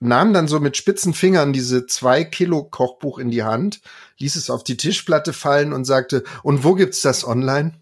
[0.00, 3.80] nahm dann so mit spitzen Fingern diese zwei Kilo Kochbuch in die Hand,
[4.18, 7.72] ließ es auf die Tischplatte fallen und sagte, und wo gibt's das online?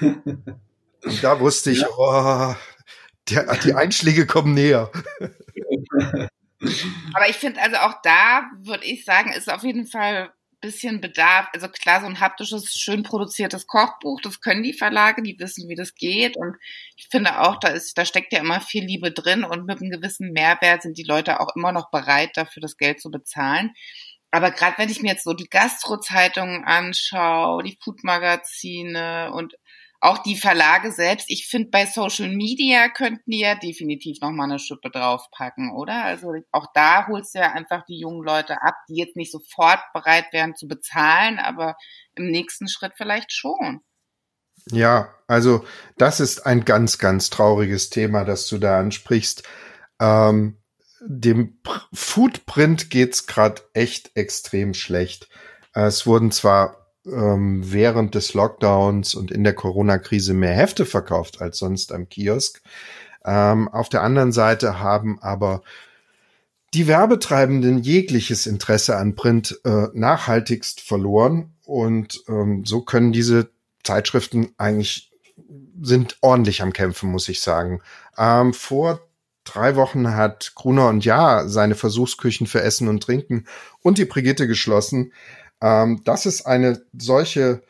[1.04, 1.88] und da wusste ich, ja.
[1.96, 2.54] oh,
[3.30, 4.90] der, die Einschläge kommen näher.
[7.14, 11.00] Aber ich finde also auch da, würde ich sagen, ist auf jeden Fall ein bisschen
[11.00, 11.48] Bedarf.
[11.52, 15.74] Also klar, so ein haptisches, schön produziertes Kochbuch, das können die Verlage, die wissen, wie
[15.74, 16.36] das geht.
[16.36, 16.56] Und
[16.96, 19.90] ich finde auch, da ist, da steckt ja immer viel Liebe drin und mit einem
[19.90, 23.72] gewissen Mehrwert sind die Leute auch immer noch bereit, dafür das Geld zu bezahlen.
[24.30, 29.54] Aber gerade wenn ich mir jetzt so die Gastro-Zeitungen anschaue, die Food-Magazine und
[30.02, 34.58] auch die Verlage selbst, ich finde, bei Social Media könnten die ja definitiv nochmal eine
[34.58, 36.04] Schippe draufpacken, oder?
[36.04, 39.78] Also auch da holst du ja einfach die jungen Leute ab, die jetzt nicht sofort
[39.94, 41.76] bereit wären zu bezahlen, aber
[42.16, 43.80] im nächsten Schritt vielleicht schon.
[44.72, 45.64] Ja, also
[45.98, 49.44] das ist ein ganz, ganz trauriges Thema, das du da ansprichst.
[50.00, 50.58] Ähm,
[51.00, 51.60] dem
[51.92, 55.28] Foodprint geht's gerade echt extrem schlecht.
[55.74, 61.58] Es wurden zwar ähm, während des Lockdowns und in der Corona-Krise mehr Hefte verkauft als
[61.58, 62.62] sonst am Kiosk.
[63.24, 65.62] Ähm, auf der anderen Seite haben aber
[66.74, 73.50] die Werbetreibenden jegliches Interesse an Print äh, nachhaltigst verloren und ähm, so können diese
[73.82, 75.10] Zeitschriften eigentlich
[75.80, 77.82] sind ordentlich am Kämpfen, muss ich sagen.
[78.16, 79.00] Ähm, vor
[79.44, 83.46] drei Wochen hat Gruner und Ja seine Versuchsküchen für Essen und Trinken
[83.80, 85.12] und die Brigitte geschlossen.
[85.62, 87.62] Ähm, das ist eine solche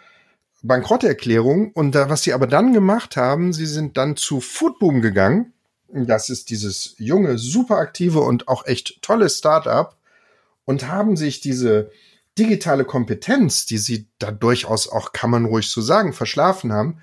[0.62, 1.72] Bankrotterklärung.
[1.72, 5.52] Und da, was sie aber dann gemacht haben, sie sind dann zu Foodboom gegangen.
[5.88, 9.94] Das ist dieses junge, super aktive und auch echt tolle Startup
[10.64, 11.90] und haben sich diese
[12.38, 17.02] digitale Kompetenz, die sie da durchaus auch, kann man ruhig so sagen, verschlafen haben,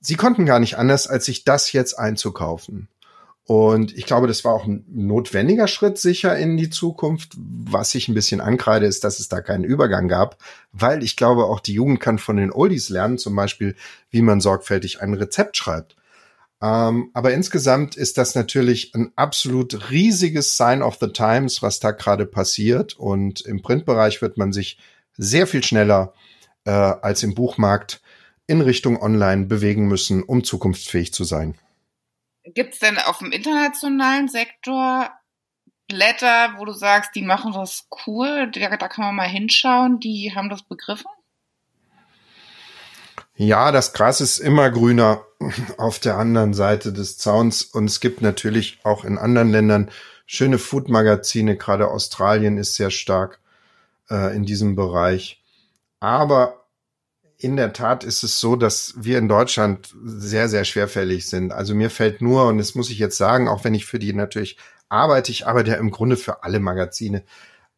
[0.00, 2.88] sie konnten gar nicht anders, als sich das jetzt einzukaufen.
[3.46, 7.34] Und ich glaube, das war auch ein notwendiger Schritt sicher in die Zukunft.
[7.36, 10.38] Was ich ein bisschen ankreide, ist, dass es da keinen Übergang gab,
[10.72, 13.76] weil ich glaube, auch die Jugend kann von den Oldies lernen, zum Beispiel,
[14.10, 15.94] wie man sorgfältig ein Rezept schreibt.
[16.60, 21.92] Ähm, aber insgesamt ist das natürlich ein absolut riesiges Sign of the Times, was da
[21.92, 22.94] gerade passiert.
[22.94, 24.78] Und im Printbereich wird man sich
[25.16, 26.14] sehr viel schneller
[26.64, 28.00] äh, als im Buchmarkt
[28.48, 31.54] in Richtung Online bewegen müssen, um zukunftsfähig zu sein.
[32.54, 35.10] Gibt es denn auf dem internationalen Sektor
[35.88, 40.32] Blätter, wo du sagst, die machen das cool, da, da kann man mal hinschauen, die
[40.34, 41.06] haben das begriffen?
[43.36, 45.24] Ja, das Gras ist immer grüner
[45.78, 49.90] auf der anderen Seite des Zauns und es gibt natürlich auch in anderen Ländern
[50.26, 53.38] schöne Food-Magazine, gerade Australien ist sehr stark
[54.10, 55.42] äh, in diesem Bereich.
[56.00, 56.65] Aber
[57.38, 61.52] in der Tat ist es so, dass wir in Deutschland sehr, sehr schwerfällig sind.
[61.52, 64.12] Also mir fällt nur, und das muss ich jetzt sagen, auch wenn ich für die
[64.12, 64.56] natürlich
[64.88, 67.24] arbeite, ich arbeite ja im Grunde für alle Magazine.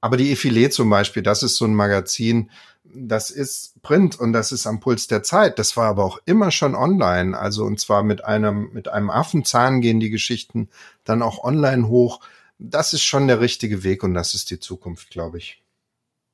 [0.01, 2.51] Aber die Effilé zum Beispiel, das ist so ein Magazin,
[2.85, 5.59] das ist Print und das ist am Puls der Zeit.
[5.59, 7.37] Das war aber auch immer schon online.
[7.37, 10.69] Also und zwar mit einem, mit einem Affenzahn gehen die Geschichten
[11.05, 12.21] dann auch online hoch.
[12.59, 15.63] Das ist schon der richtige Weg und das ist die Zukunft, glaube ich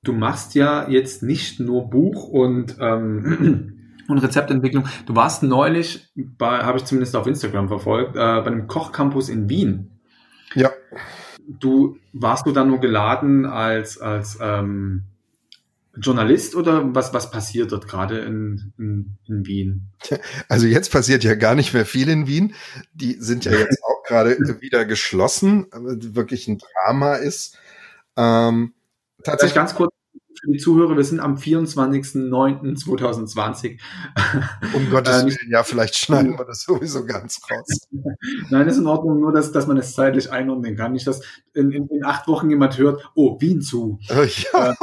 [0.05, 4.87] du machst ja jetzt nicht nur Buch und ähm, und Rezeptentwicklung.
[5.07, 9.49] Du warst neulich, bei, habe ich zumindest auf Instagram verfolgt, äh, bei einem Kochcampus in
[9.49, 9.91] Wien.
[10.55, 10.71] Ja.
[11.47, 15.05] Du warst du dann nur geladen als als ähm,
[15.97, 19.91] Journalist oder was was passiert dort gerade in, in, in Wien?
[20.49, 22.55] Also jetzt passiert ja gar nicht mehr viel in Wien.
[22.95, 27.59] Die sind ja jetzt auch gerade wieder geschlossen, wirklich ein Drama ist.
[28.17, 28.73] Ähm,
[29.25, 29.95] tatsächlich ganz kurz
[30.45, 33.79] für die Zuhörer, wir sind am 24.09.2020.
[34.75, 37.89] Um Gottes äh, Willen, ja, vielleicht schneiden wir das sowieso ganz raus.
[38.51, 40.93] Nein, ist in Ordnung, nur dass, dass man es zeitlich einordnen kann.
[40.93, 41.23] Nicht, dass
[41.55, 43.99] in, in, in acht Wochen jemand hört, oh, Wien zu.
[44.09, 44.73] Äh, ja.
[44.73, 44.75] Äh,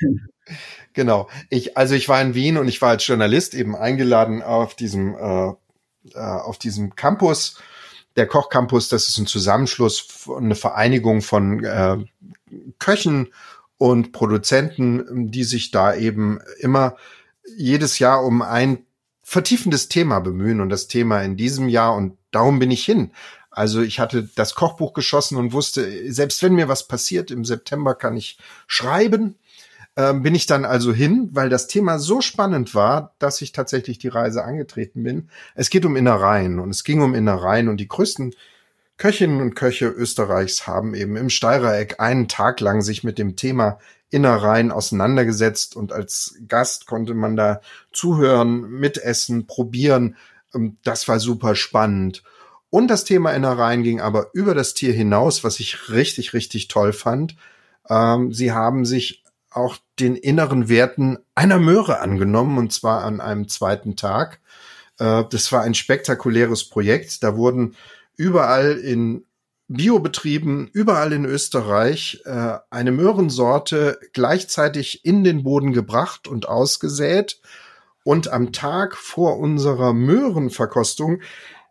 [0.92, 1.28] genau.
[1.48, 5.14] Ich, also ich war in Wien und ich war als Journalist eben eingeladen auf diesem,
[5.14, 5.52] äh,
[6.14, 7.62] auf diesem Campus
[8.16, 11.96] der Kochcampus, das ist ein Zusammenschluss, eine Vereinigung von äh,
[12.78, 13.28] Köchen
[13.78, 16.96] und Produzenten, die sich da eben immer
[17.56, 18.86] jedes Jahr um ein
[19.22, 23.12] vertiefendes Thema bemühen und das Thema in diesem Jahr und darum bin ich hin.
[23.50, 27.94] Also ich hatte das Kochbuch geschossen und wusste, selbst wenn mir was passiert, im September
[27.94, 29.36] kann ich schreiben.
[29.94, 33.98] Ähm, bin ich dann also hin, weil das Thema so spannend war, dass ich tatsächlich
[33.98, 35.28] die Reise angetreten bin.
[35.54, 38.34] Es geht um Innereien und es ging um Innereien und die größten
[38.98, 43.78] Köchinnen und Köche Österreichs haben eben im Steirereck einen Tag lang sich mit dem Thema
[44.10, 50.16] Innereien auseinandergesetzt und als Gast konnte man da zuhören, mitessen, probieren.
[50.54, 52.22] Ähm, das war super spannend.
[52.68, 56.92] Und das Thema Innereien ging aber über das Tier hinaus, was ich richtig, richtig toll
[56.92, 57.36] fand.
[57.88, 63.48] Ähm, sie haben sich auch den inneren Werten einer Möhre angenommen, und zwar an einem
[63.48, 64.40] zweiten Tag.
[64.98, 67.22] Äh, das war ein spektakuläres Projekt.
[67.22, 67.76] Da wurden
[68.22, 69.26] überall in
[69.66, 77.40] Biobetrieben, überall in Österreich, äh, eine Möhrensorte gleichzeitig in den Boden gebracht und ausgesät
[78.04, 81.20] und am Tag vor unserer Möhrenverkostung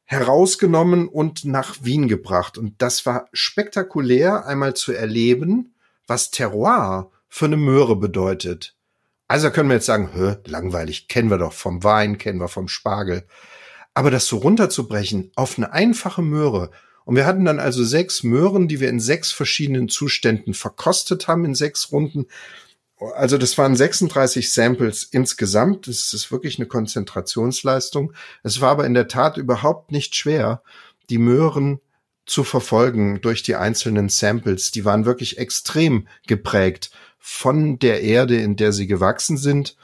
[0.04, 2.58] herausgenommen und nach Wien gebracht.
[2.58, 5.74] Und das war spektakulär, einmal zu erleben,
[6.06, 8.76] was Terroir für eine Möhre bedeutet.
[9.30, 13.26] Also können wir jetzt sagen, langweilig, kennen wir doch vom Wein, kennen wir vom Spargel.
[13.94, 16.72] Aber das so runterzubrechen auf eine einfache Möhre.
[17.04, 21.46] Und wir hatten dann also sechs Möhren, die wir in sechs verschiedenen Zuständen verkostet haben
[21.46, 22.28] in sechs Runden.
[23.16, 25.88] Also das waren 36 Samples insgesamt.
[25.88, 28.14] Das ist wirklich eine Konzentrationsleistung.
[28.44, 30.62] Es war aber in der Tat überhaupt nicht schwer,
[31.10, 31.80] die Möhren
[32.28, 34.72] zu verfolgen durch die einzelnen Samples.
[34.72, 39.76] Die waren wirklich extrem geprägt von der Erde, in der sie gewachsen sind.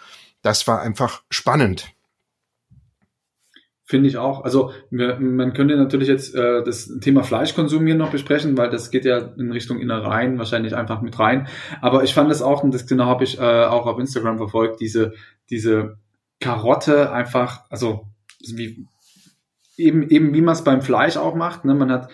[0.44, 1.92] Das war einfach spannend.
[3.90, 4.44] Finde ich auch.
[4.44, 9.06] Also man könnte natürlich jetzt äh, das Thema Fleischkonsum hier noch besprechen, weil das geht
[9.06, 11.48] ja in Richtung Innereien wahrscheinlich einfach mit rein.
[11.80, 14.82] Aber ich fand das auch, und das genau habe ich äh, auch auf Instagram verfolgt,
[14.82, 15.14] diese,
[15.50, 16.00] diese
[16.42, 18.08] Karotte einfach, also
[18.46, 18.86] wie,
[19.78, 21.64] eben, eben wie man es beim Fleisch auch macht.
[21.64, 21.74] Ne?
[21.74, 22.10] Man hat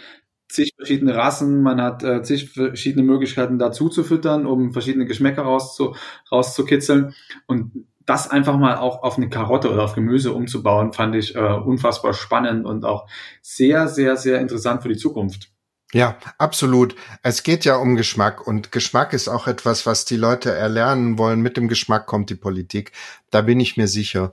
[0.47, 5.41] zig verschiedene Rassen, man hat äh, zig verschiedene Möglichkeiten dazu zu füttern, um verschiedene Geschmäcker
[5.41, 5.95] rauszu,
[6.31, 7.15] rauszukitzeln.
[7.47, 11.39] Und das einfach mal auch auf eine Karotte oder auf Gemüse umzubauen, fand ich äh,
[11.39, 13.07] unfassbar spannend und auch
[13.41, 15.49] sehr, sehr, sehr interessant für die Zukunft.
[15.93, 16.95] Ja, absolut.
[17.21, 21.41] Es geht ja um Geschmack und Geschmack ist auch etwas, was die Leute erlernen wollen.
[21.41, 22.91] Mit dem Geschmack kommt die Politik.
[23.29, 24.31] Da bin ich mir sicher.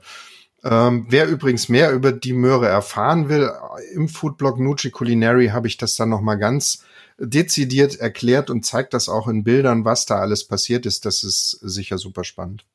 [0.63, 3.51] Ähm, wer übrigens mehr über die Möhre erfahren will,
[3.93, 6.83] im Foodblog Nucci Culinary habe ich das dann nochmal ganz
[7.19, 11.05] dezidiert erklärt und zeigt das auch in Bildern, was da alles passiert ist.
[11.05, 12.65] Das ist sicher super spannend.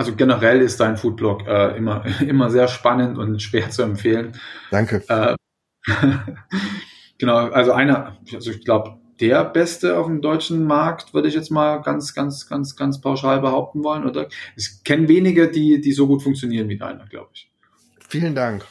[0.00, 4.32] Also generell ist dein Foodblog äh, immer, immer sehr spannend und schwer zu empfehlen.
[4.70, 5.04] Danke.
[5.08, 5.36] Äh,
[7.18, 11.50] genau, also einer, also ich glaube, der Beste auf dem deutschen Markt, würde ich jetzt
[11.50, 14.08] mal ganz, ganz, ganz, ganz pauschal behaupten wollen.
[14.08, 17.50] Oder ich kenne wenige, die, die so gut funktionieren wie deiner, glaube ich.
[18.08, 18.64] Vielen Dank.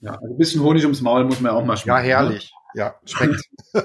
[0.00, 1.98] Ja, also ein bisschen Honig ums Maul muss man auch mal schmecken.
[1.98, 2.50] Ja, herrlich.
[2.74, 2.80] Ne?
[2.80, 3.42] Ja, schmeckt.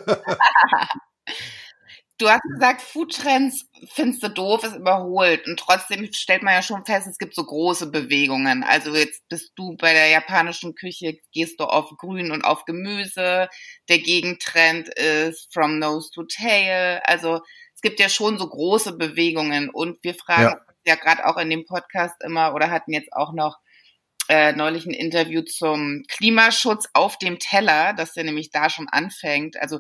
[2.22, 5.48] Du hast gesagt, Foodtrends findest du doof, ist überholt.
[5.48, 8.64] Und trotzdem stellt man ja schon fest, es gibt so große Bewegungen.
[8.64, 13.50] Also jetzt bist du bei der japanischen Küche, gehst du auf Grün und auf Gemüse.
[13.90, 17.02] Der Gegentrend ist from nose to tail.
[17.06, 17.42] Also
[17.74, 19.72] es gibt ja schon so große Bewegungen.
[19.72, 23.34] Und wir fragen ja, ja gerade auch in dem Podcast immer oder hatten jetzt auch
[23.34, 23.58] noch
[24.30, 29.60] äh, neulich ein Interview zum Klimaschutz auf dem Teller, dass der nämlich da schon anfängt.
[29.60, 29.80] Also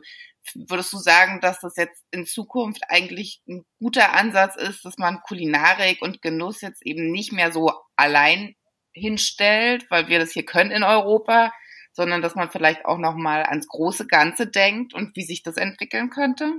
[0.56, 5.21] würdest du sagen, dass das jetzt in Zukunft eigentlich ein guter Ansatz ist, dass man
[5.21, 8.56] Kulinarik und Genuss jetzt eben nicht mehr so allein
[8.93, 11.51] hinstellt, weil wir das hier können in Europa,
[11.93, 15.58] sondern dass man vielleicht auch noch mal ans große Ganze denkt und wie sich das
[15.58, 16.51] entwickeln könnte?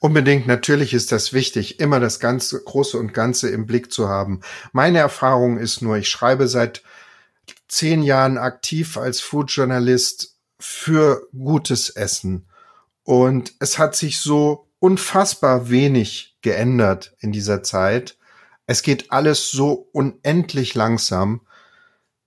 [0.00, 4.40] Unbedingt, natürlich ist das wichtig, immer das ganze Große und Ganze im Blick zu haben.
[4.72, 6.82] Meine Erfahrung ist nur, ich schreibe seit
[7.68, 12.48] zehn Jahren aktiv als Foodjournalist für gutes Essen.
[13.06, 18.18] Und es hat sich so unfassbar wenig geändert in dieser Zeit.
[18.66, 21.42] Es geht alles so unendlich langsam,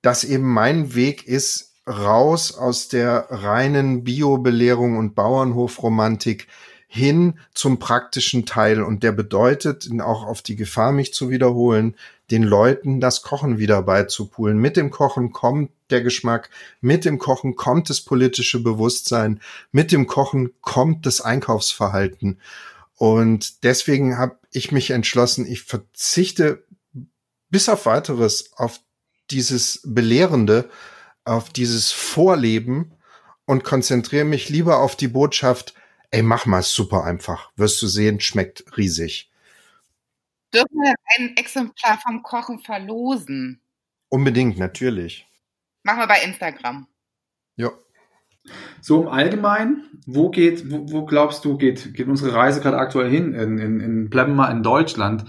[0.01, 6.47] dass eben mein Weg ist, raus aus der reinen Biobelehrung und Bauernhofromantik
[6.87, 8.81] hin zum praktischen Teil.
[8.81, 11.97] Und der bedeutet, auch auf die Gefahr, mich zu wiederholen,
[12.31, 14.57] den Leuten das Kochen wieder beizupulen.
[14.57, 16.49] Mit dem Kochen kommt der Geschmack,
[16.81, 22.39] mit dem Kochen kommt das politische Bewusstsein, mit dem Kochen kommt das Einkaufsverhalten.
[22.95, 26.65] Und deswegen habe ich mich entschlossen, ich verzichte
[27.49, 28.79] bis auf weiteres auf
[29.31, 30.69] dieses Belehrende,
[31.23, 32.93] auf dieses Vorleben
[33.45, 35.73] und konzentriere mich lieber auf die Botschaft,
[36.11, 37.51] ey, mach mal super einfach.
[37.55, 39.28] Wirst du sehen, schmeckt riesig.
[40.53, 43.61] Dürfen wir ein Exemplar vom Kochen verlosen?
[44.09, 45.27] Unbedingt, natürlich.
[45.83, 46.87] Machen wir bei Instagram.
[47.55, 47.71] Ja.
[48.81, 53.09] So im Allgemeinen, wo geht, wo, wo glaubst du, geht, geht unsere Reise gerade aktuell
[53.09, 53.33] hin?
[53.33, 55.25] In, in, in, bleiben wir mal in Deutschland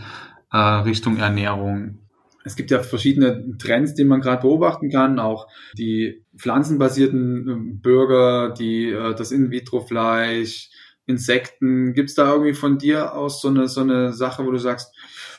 [0.53, 1.99] äh, Richtung Ernährung.
[2.45, 8.55] Es gibt ja verschiedene Trends, die man gerade beobachten kann, auch die pflanzenbasierten äh, Burger,
[8.55, 10.71] die äh, das In-vitro-Fleisch,
[11.11, 11.93] Insekten.
[11.93, 14.95] Gibt es da irgendwie von dir aus so eine, so eine Sache, wo du sagst,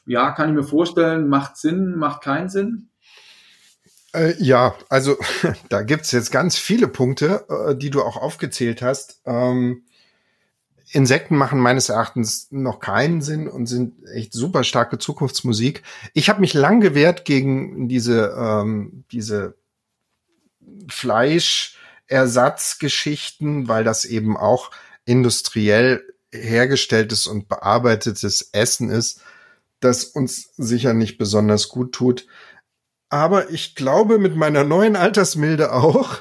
[0.05, 2.89] ja, kann ich mir vorstellen, macht Sinn, macht keinen Sinn?
[4.13, 5.17] Äh, ja, also
[5.69, 9.21] da gibt's jetzt ganz viele Punkte, äh, die du auch aufgezählt hast.
[9.25, 9.84] Ähm,
[10.93, 15.84] Insekten machen meines Erachtens noch keinen Sinn und sind echt super starke Zukunftsmusik.
[16.13, 19.55] Ich habe mich lang gewehrt gegen diese, ähm, diese
[20.89, 24.71] Fleischersatzgeschichten, weil das eben auch
[25.12, 29.21] industriell hergestelltes und bearbeitetes Essen ist,
[29.82, 32.28] das uns sicher nicht besonders gut tut.
[33.10, 36.19] Aber ich glaube mit meiner neuen Altersmilde auch,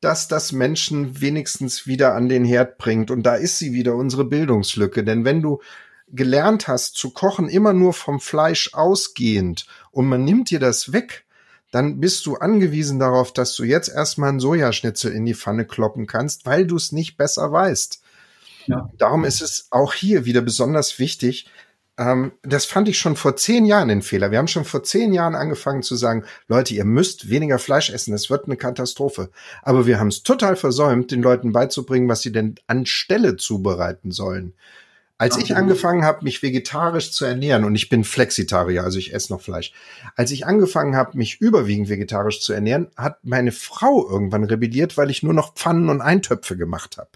[0.00, 3.12] dass das Menschen wenigstens wieder an den Herd bringt.
[3.12, 5.04] Und da ist sie wieder, unsere Bildungslücke.
[5.04, 5.60] Denn wenn du
[6.08, 11.24] gelernt hast zu kochen, immer nur vom Fleisch ausgehend und man nimmt dir das weg,
[11.70, 16.08] dann bist du angewiesen darauf, dass du jetzt erstmal einen Sojaschnitzel in die Pfanne kloppen
[16.08, 18.01] kannst, weil du es nicht besser weißt.
[18.66, 18.88] Ja.
[18.98, 21.48] Darum ist es auch hier wieder besonders wichtig,
[21.98, 24.30] ähm, das fand ich schon vor zehn Jahren den Fehler.
[24.30, 28.14] Wir haben schon vor zehn Jahren angefangen zu sagen, Leute, ihr müsst weniger Fleisch essen,
[28.14, 29.30] es wird eine Katastrophe.
[29.62, 34.54] Aber wir haben es total versäumt, den Leuten beizubringen, was sie denn anstelle zubereiten sollen.
[35.18, 39.32] Als ich angefangen habe, mich vegetarisch zu ernähren, und ich bin Flexitarier, also ich esse
[39.32, 39.72] noch Fleisch,
[40.16, 45.12] als ich angefangen habe, mich überwiegend vegetarisch zu ernähren, hat meine Frau irgendwann rebelliert, weil
[45.12, 47.10] ich nur noch Pfannen und Eintöpfe gemacht habe.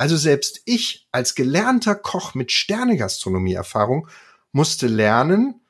[0.00, 4.08] Also selbst ich als gelernter Koch mit Sternegastronomie-Erfahrung
[4.50, 5.60] musste lernen,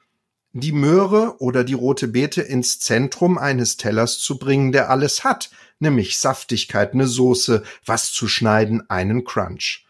[0.53, 5.51] die Möhre oder die rote Beete ins Zentrum eines Tellers zu bringen, der alles hat,
[5.81, 9.85] nämlich Saftigkeit, eine Soße, was zu schneiden, einen Crunch.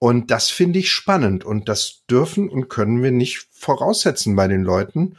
[0.00, 4.64] Und das finde ich spannend und das dürfen und können wir nicht voraussetzen bei den
[4.64, 5.16] Leuten.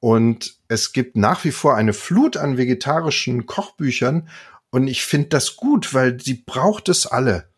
[0.00, 4.28] Und es gibt nach wie vor eine Flut an vegetarischen Kochbüchern
[4.68, 7.48] und ich finde das gut, weil sie braucht es alle.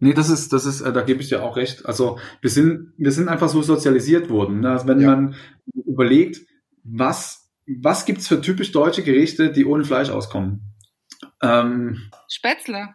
[0.00, 1.86] Nee, das ist, das ist, äh, da gebe ich dir auch recht.
[1.86, 4.60] Also wir sind, wir sind einfach so sozialisiert worden.
[4.60, 4.70] Ne?
[4.70, 5.08] Also wenn ja.
[5.08, 5.34] man
[5.86, 6.40] überlegt,
[6.84, 10.74] was, was gibt's für typisch deutsche Gerichte, die ohne Fleisch auskommen?
[11.42, 12.94] Ähm, Spätzle.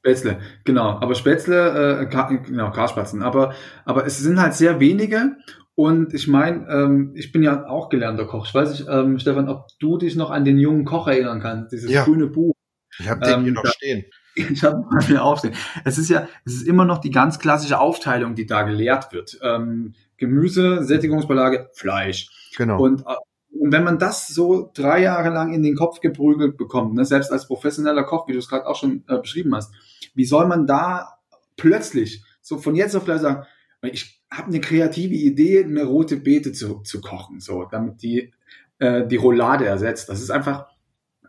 [0.00, 0.98] Spätzle, genau.
[1.00, 3.22] Aber Spätzle, äh, genau, Karspatzen.
[3.22, 3.54] Aber,
[3.84, 5.36] aber es sind halt sehr wenige.
[5.74, 8.46] Und ich meine, ähm, ich bin ja auch gelernter Koch.
[8.46, 11.72] Ich weiß nicht, ähm, Stefan, ob du dich noch an den jungen Koch erinnern kannst,
[11.72, 12.04] dieses ja.
[12.04, 12.54] grüne Buch.
[12.98, 14.04] Ich habe den ähm, hier noch da, stehen.
[14.34, 15.54] Ich habe mal mir aufstehen.
[15.84, 19.38] Es ist ja, es ist immer noch die ganz klassische Aufteilung, die da gelehrt wird.
[19.42, 22.30] Ähm, Gemüse, Sättigungsbeilage, Fleisch.
[22.56, 22.82] Genau.
[22.82, 23.14] Und, äh,
[23.58, 27.30] und wenn man das so drei Jahre lang in den Kopf geprügelt bekommt, ne, selbst
[27.30, 29.72] als professioneller Koch, wie du es gerade auch schon äh, beschrieben hast,
[30.14, 31.18] wie soll man da
[31.56, 33.46] plötzlich so von jetzt auf gleich sagen,
[33.82, 38.32] ich habe eine kreative Idee, eine rote Beete zu, zu kochen, so damit die
[38.78, 40.08] äh, die Roulade ersetzt.
[40.08, 40.66] Das ist einfach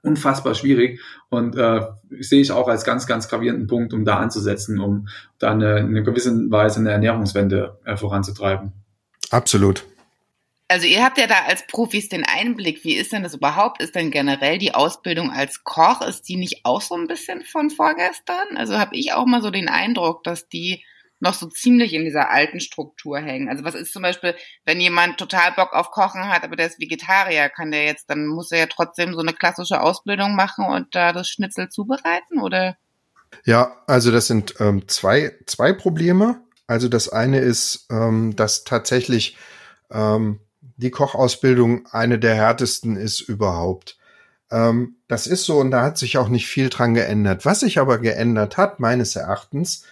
[0.03, 1.81] unfassbar schwierig und äh,
[2.19, 5.07] sehe ich auch als ganz, ganz gravierenden Punkt, um da anzusetzen, um
[5.39, 8.73] da eine, eine gewisse Weise eine Ernährungswende äh, voranzutreiben.
[9.31, 9.85] Absolut.
[10.67, 12.83] Also ihr habt ja da als Profis den Einblick.
[12.83, 13.81] Wie ist denn das überhaupt?
[13.81, 17.69] Ist denn generell die Ausbildung als Koch, ist die nicht auch so ein bisschen von
[17.69, 18.57] vorgestern?
[18.57, 20.83] Also habe ich auch mal so den Eindruck, dass die
[21.23, 23.47] noch so ziemlich in dieser alten Struktur hängen.
[23.47, 26.81] Also was ist zum Beispiel, wenn jemand total Bock auf Kochen hat, aber der ist
[26.81, 30.93] Vegetarier, kann der jetzt, dann muss er ja trotzdem so eine klassische Ausbildung machen und
[30.93, 32.75] da das Schnitzel zubereiten, oder?
[33.45, 36.41] Ja, also das sind ähm, zwei, zwei Probleme.
[36.67, 39.37] Also das eine ist, ähm, dass tatsächlich
[39.91, 40.41] ähm,
[40.75, 43.97] die Kochausbildung eine der härtesten ist überhaupt.
[44.51, 47.45] Ähm, das ist so und da hat sich auch nicht viel dran geändert.
[47.45, 49.85] Was sich aber geändert hat, meines Erachtens,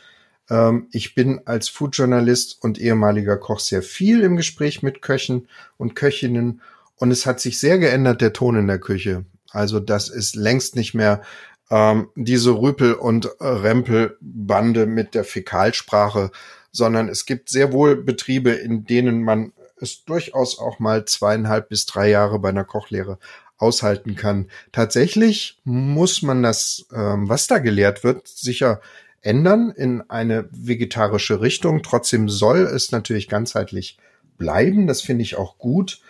[0.91, 5.47] ich bin als Foodjournalist und ehemaliger Koch sehr viel im Gespräch mit Köchen
[5.77, 6.61] und Köchinnen
[6.97, 9.25] und es hat sich sehr geändert, der Ton in der Küche.
[9.49, 11.21] Also das ist längst nicht mehr
[11.69, 16.31] ähm, diese Rüpel- und Rempelbande mit der Fäkalsprache,
[16.71, 21.85] sondern es gibt sehr wohl Betriebe, in denen man es durchaus auch mal zweieinhalb bis
[21.85, 23.17] drei Jahre bei einer Kochlehre
[23.57, 24.47] aushalten kann.
[24.71, 28.81] Tatsächlich muss man das, ähm, was da gelehrt wird, sicher
[29.21, 31.83] ändern in eine vegetarische Richtung.
[31.83, 33.97] Trotzdem soll es natürlich ganzheitlich
[34.37, 34.87] bleiben.
[34.87, 36.01] Das finde ich auch gut.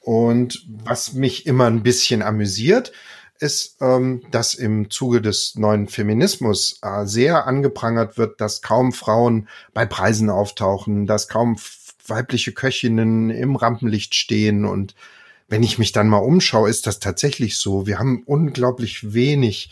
[0.00, 2.92] Und was mich immer ein bisschen amüsiert,
[3.38, 9.48] ist, ähm, dass im Zuge des neuen Feminismus äh, sehr angeprangert wird, dass kaum Frauen
[9.74, 11.56] bei Preisen auftauchen, dass kaum
[12.06, 14.94] weibliche Köchinnen im Rampenlicht stehen und
[15.48, 17.86] wenn ich mich dann mal umschaue, ist das tatsächlich so.
[17.86, 19.70] Wir haben unglaublich wenig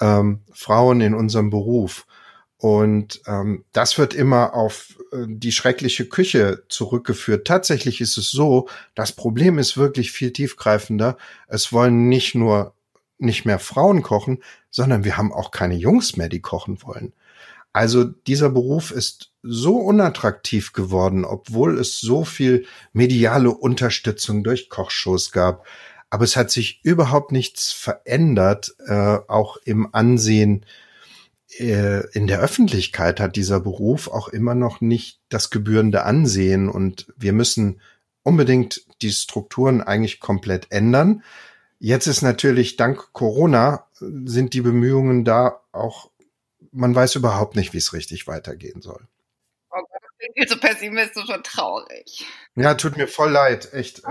[0.00, 2.06] ähm, Frauen in unserem Beruf.
[2.60, 7.46] Und ähm, das wird immer auf äh, die schreckliche Küche zurückgeführt.
[7.46, 11.16] Tatsächlich ist es so, das Problem ist wirklich viel tiefgreifender.
[11.48, 12.74] Es wollen nicht nur
[13.18, 17.14] nicht mehr Frauen kochen, sondern wir haben auch keine Jungs mehr, die kochen wollen.
[17.72, 25.32] Also dieser Beruf ist so unattraktiv geworden, obwohl es so viel mediale Unterstützung durch Kochshows
[25.32, 25.66] gab.
[26.10, 30.66] Aber es hat sich überhaupt nichts verändert, äh, auch im Ansehen
[31.58, 37.32] in der Öffentlichkeit hat dieser Beruf auch immer noch nicht das gebührende Ansehen und wir
[37.32, 37.80] müssen
[38.22, 41.22] unbedingt die Strukturen eigentlich komplett ändern.
[41.78, 46.10] Jetzt ist natürlich dank Corona sind die Bemühungen da auch
[46.72, 49.00] man weiß überhaupt nicht, wie es richtig weitergehen soll.
[49.70, 52.26] Oh Gott, das klingt viel zu pessimistisch und traurig.
[52.54, 54.02] Ja, tut mir voll leid, echt.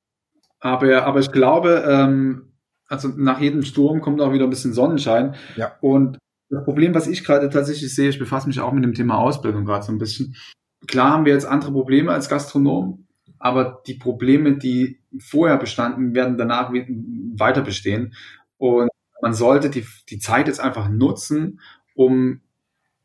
[0.60, 2.52] aber, aber ich glaube, ähm,
[2.86, 5.34] also nach jedem Sturm kommt auch wieder ein bisschen Sonnenschein.
[5.56, 5.76] Ja.
[5.80, 6.18] Und
[6.52, 9.64] das Problem, was ich gerade tatsächlich sehe, ich befasse mich auch mit dem Thema Ausbildung
[9.64, 10.36] gerade so ein bisschen.
[10.86, 13.06] Klar haben wir jetzt andere Probleme als Gastronom,
[13.38, 18.14] aber die Probleme, die vorher bestanden, werden danach weiter bestehen.
[18.58, 18.90] Und
[19.22, 21.60] man sollte die, die Zeit jetzt einfach nutzen,
[21.94, 22.42] um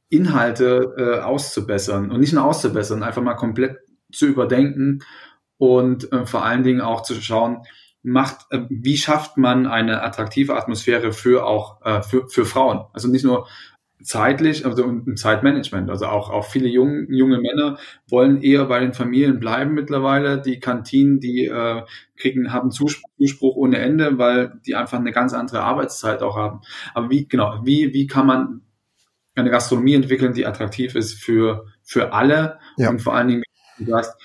[0.10, 3.78] Inhalte äh, auszubessern und nicht nur auszubessern, einfach mal komplett
[4.12, 5.00] zu überdenken
[5.58, 7.64] und äh, vor allen Dingen auch zu schauen,
[8.08, 12.86] macht, äh, wie schafft man eine attraktive Atmosphäre für auch äh, für, für Frauen?
[12.94, 13.48] Also nicht nur
[14.02, 15.90] zeitlich, also ein Zeitmanagement.
[15.90, 17.78] Also auch, auch viele junge, junge Männer
[18.10, 20.42] wollen eher bei den Familien bleiben mittlerweile.
[20.42, 21.84] Die Kantinen, die äh,
[22.16, 26.62] kriegen, haben Zuspruch ohne Ende, weil die einfach eine ganz andere Arbeitszeit auch haben.
[26.94, 28.62] Aber wie, genau, wie, wie kann man
[29.36, 32.90] eine Gastronomie entwickeln, die attraktiv ist für, für alle ja.
[32.90, 33.44] und vor allen Dingen,
[33.78, 34.16] wie du sagst,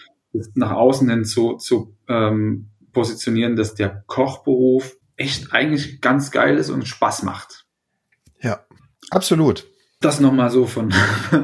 [0.55, 6.71] nach außen hin zu, zu ähm, positionieren, dass der Kochberuf echt eigentlich ganz geil ist
[6.71, 7.67] und Spaß macht.
[8.41, 8.65] Ja,
[9.11, 9.67] absolut.
[10.01, 10.93] Das nochmal so von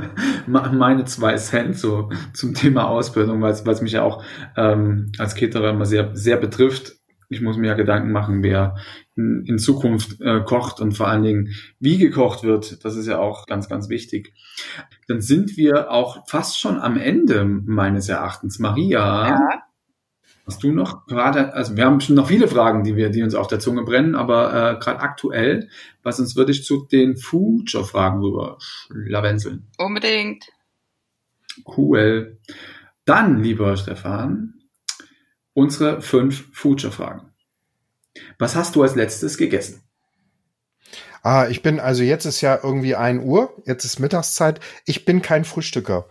[0.47, 4.25] meine zwei Cent so zum Thema Ausbildung, weil es mich ja auch
[4.57, 8.77] ähm, als Caterer immer sehr, sehr betrifft ich muss mir ja Gedanken machen, wer
[9.17, 12.85] in, in Zukunft äh, kocht und vor allen Dingen, wie gekocht wird.
[12.85, 14.33] Das ist ja auch ganz, ganz wichtig.
[15.09, 18.59] Dann sind wir auch fast schon am Ende meines Erachtens.
[18.59, 19.63] Maria, ja.
[20.49, 23.35] Hast du noch gerade, also wir haben schon noch viele Fragen, die wir, die uns
[23.35, 25.69] auf der Zunge brennen, aber äh, gerade aktuell,
[26.03, 29.69] was sonst würde ich zu den Future-Fragen rüber schlawenzeln.
[29.77, 30.47] Unbedingt.
[31.77, 32.39] Cool.
[33.05, 34.55] Dann, lieber Stefan,
[35.53, 37.31] unsere fünf Future-Fragen.
[38.39, 39.83] Was hast du als letztes gegessen?
[41.23, 44.61] Ah, ich bin, also jetzt ist ja irgendwie ein Uhr, jetzt ist Mittagszeit.
[44.87, 46.09] Ich bin kein Frühstücker.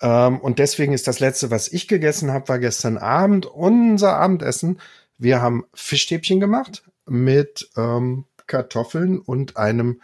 [0.00, 4.80] Ähm, und deswegen ist das letzte, was ich gegessen habe, war gestern Abend unser Abendessen.
[5.18, 10.00] Wir haben Fischstäbchen gemacht mit ähm, Kartoffeln und einem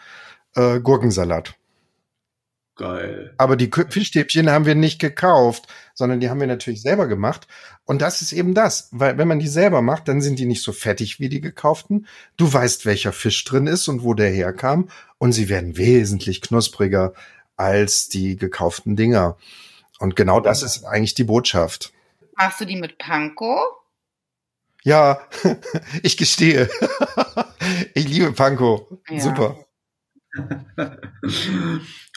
[0.55, 1.55] äh, Gurkensalat.
[2.77, 3.33] Geil.
[3.39, 7.47] Aber die Fischstäbchen haben wir nicht gekauft, sondern die haben wir natürlich selber gemacht.
[7.85, 10.63] Und das ist eben das, weil wenn man die selber macht, dann sind die nicht
[10.63, 12.09] so fettig wie die gekauften.
[12.37, 14.89] Du weißt, welcher Fisch drin ist und wo der herkam.
[15.19, 17.13] Und sie werden wesentlich knuspriger
[17.57, 19.37] als die gekauften Dinger.
[19.99, 21.93] Und genau das ist eigentlich die Botschaft.
[22.37, 23.59] Machst du die mit Panko?
[24.83, 25.21] Ja,
[26.03, 26.69] ich gestehe.
[27.95, 29.01] ich liebe Panko.
[29.09, 29.21] Ja.
[29.21, 29.65] Super.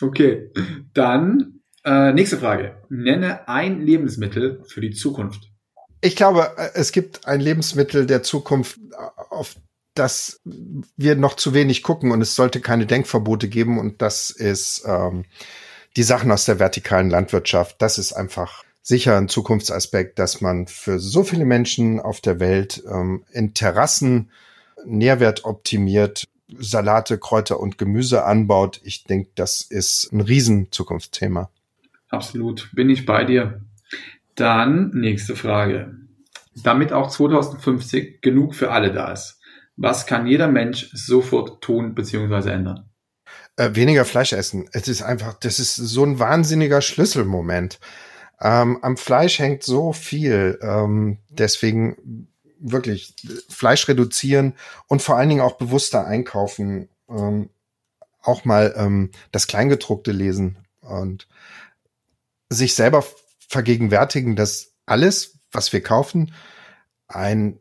[0.02, 0.52] okay,
[0.94, 2.82] dann äh, nächste Frage.
[2.90, 5.50] Nenne ein Lebensmittel für die Zukunft.
[6.02, 8.80] Ich glaube, äh, es gibt ein Lebensmittel der Zukunft,
[9.30, 9.56] auf
[9.94, 14.84] das wir noch zu wenig gucken und es sollte keine Denkverbote geben und das ist
[14.86, 15.26] ähm,
[15.98, 17.82] die Sachen aus der vertikalen Landwirtschaft.
[17.82, 22.84] Das ist einfach sicher ein Zukunftsaspekt, dass man für so viele Menschen auf der Welt
[22.90, 24.30] ähm, in Terrassen
[24.86, 26.26] Nährwert optimiert
[26.60, 28.80] Salate, Kräuter und Gemüse anbaut.
[28.84, 31.50] Ich denke, das ist ein riesen Zukunftsthema.
[32.10, 33.62] Absolut, bin ich bei dir.
[34.36, 35.98] Dann nächste Frage.
[36.64, 39.40] Damit auch 2050 genug für alle da ist,
[39.76, 42.52] was kann jeder Mensch sofort tun bzw.
[42.52, 42.87] ändern?
[43.58, 44.70] Äh, weniger Fleisch essen.
[44.72, 47.80] Es ist einfach, das ist so ein wahnsinniger Schlüsselmoment.
[48.40, 50.60] Ähm, am Fleisch hängt so viel.
[50.62, 52.28] Ähm, deswegen
[52.60, 53.16] wirklich
[53.50, 54.54] Fleisch reduzieren
[54.88, 57.50] und vor allen Dingen auch bewusster einkaufen, ähm,
[58.22, 61.28] auch mal ähm, das Kleingedruckte lesen und
[62.50, 63.04] sich selber
[63.48, 66.32] vergegenwärtigen, dass alles, was wir kaufen,
[67.08, 67.60] ein,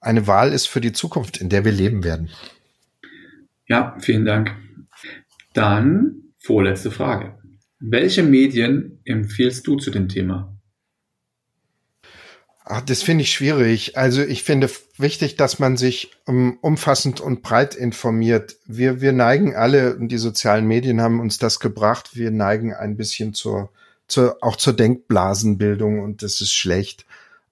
[0.00, 2.30] eine Wahl ist für die Zukunft, in der wir leben werden.
[3.66, 4.54] Ja, vielen Dank.
[5.54, 7.38] Dann vorletzte Frage.
[7.78, 10.54] Welche Medien empfiehlst du zu dem Thema?
[12.66, 13.96] Ach, das finde ich schwierig.
[13.96, 18.56] Also ich finde wichtig, dass man sich um, umfassend und breit informiert.
[18.66, 22.96] Wir, wir neigen alle, und die sozialen Medien haben uns das gebracht, wir neigen ein
[22.96, 23.70] bisschen zur,
[24.08, 27.04] zur, auch zur Denkblasenbildung und das ist schlecht.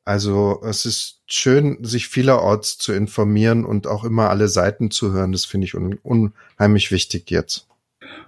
[0.05, 5.33] Also es ist schön, sich vielerorts zu informieren und auch immer alle Seiten zu hören.
[5.33, 7.67] Das finde ich un, unheimlich wichtig jetzt.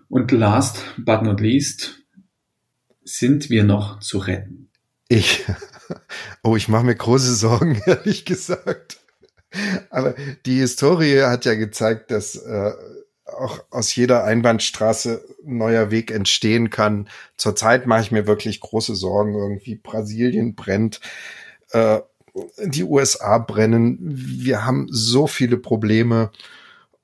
[0.08, 2.02] Und last but not least,
[3.04, 4.70] sind wir noch zu retten?
[5.08, 5.44] Ich,
[6.42, 9.00] oh, ich mache mir große Sorgen, ehrlich gesagt.
[9.90, 10.14] Aber
[10.46, 12.72] die Historie hat ja gezeigt, dass äh,
[13.24, 17.08] auch aus jeder Einbahnstraße ein neuer Weg entstehen kann.
[17.36, 19.34] Zurzeit mache ich mir wirklich große Sorgen.
[19.34, 21.00] Irgendwie Brasilien brennt,
[21.70, 22.00] äh,
[22.64, 23.98] die USA brennen.
[24.00, 26.30] Wir haben so viele Probleme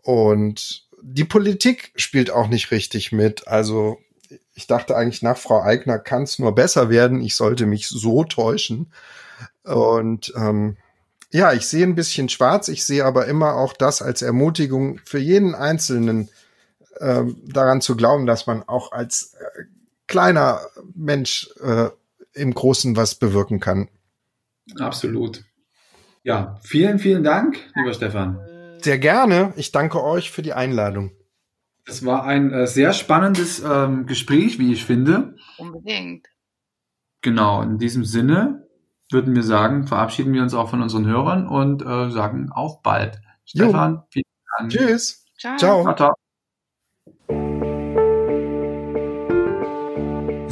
[0.03, 3.49] und die Politik spielt auch nicht richtig mit.
[3.49, 3.99] Also
[4.55, 7.21] ich dachte eigentlich nach Frau Eigner kann es nur besser werden.
[7.21, 8.93] Ich sollte mich so täuschen.
[9.65, 10.77] Und ähm,
[11.33, 12.69] ja, ich sehe ein bisschen schwarz.
[12.69, 16.29] Ich sehe aber immer auch das als Ermutigung für jeden Einzelnen
[17.01, 19.63] ähm, daran zu glauben, dass man auch als äh,
[20.07, 20.61] kleiner
[20.95, 21.89] Mensch äh,
[22.35, 23.89] im Großen was bewirken kann.
[24.79, 25.45] Absolut.
[26.23, 28.50] Ja, vielen, vielen Dank, lieber Stefan.
[28.85, 29.53] Sehr gerne.
[29.57, 31.13] Ich danke euch für die Einladung.
[31.87, 35.37] Es war ein äh, sehr spannendes ähm, Gespräch, wie ich finde.
[35.59, 36.29] Unbedingt.
[37.23, 38.67] Genau, in diesem Sinne
[39.11, 43.21] würden wir sagen, verabschieden wir uns auch von unseren Hörern und äh, sagen auf bald.
[43.45, 44.25] Stefan, vielen
[44.59, 44.71] Dank.
[44.71, 45.25] Tschüss.
[45.37, 45.57] Ciao.
[45.59, 45.95] Ciao.
[45.95, 46.30] Ciao.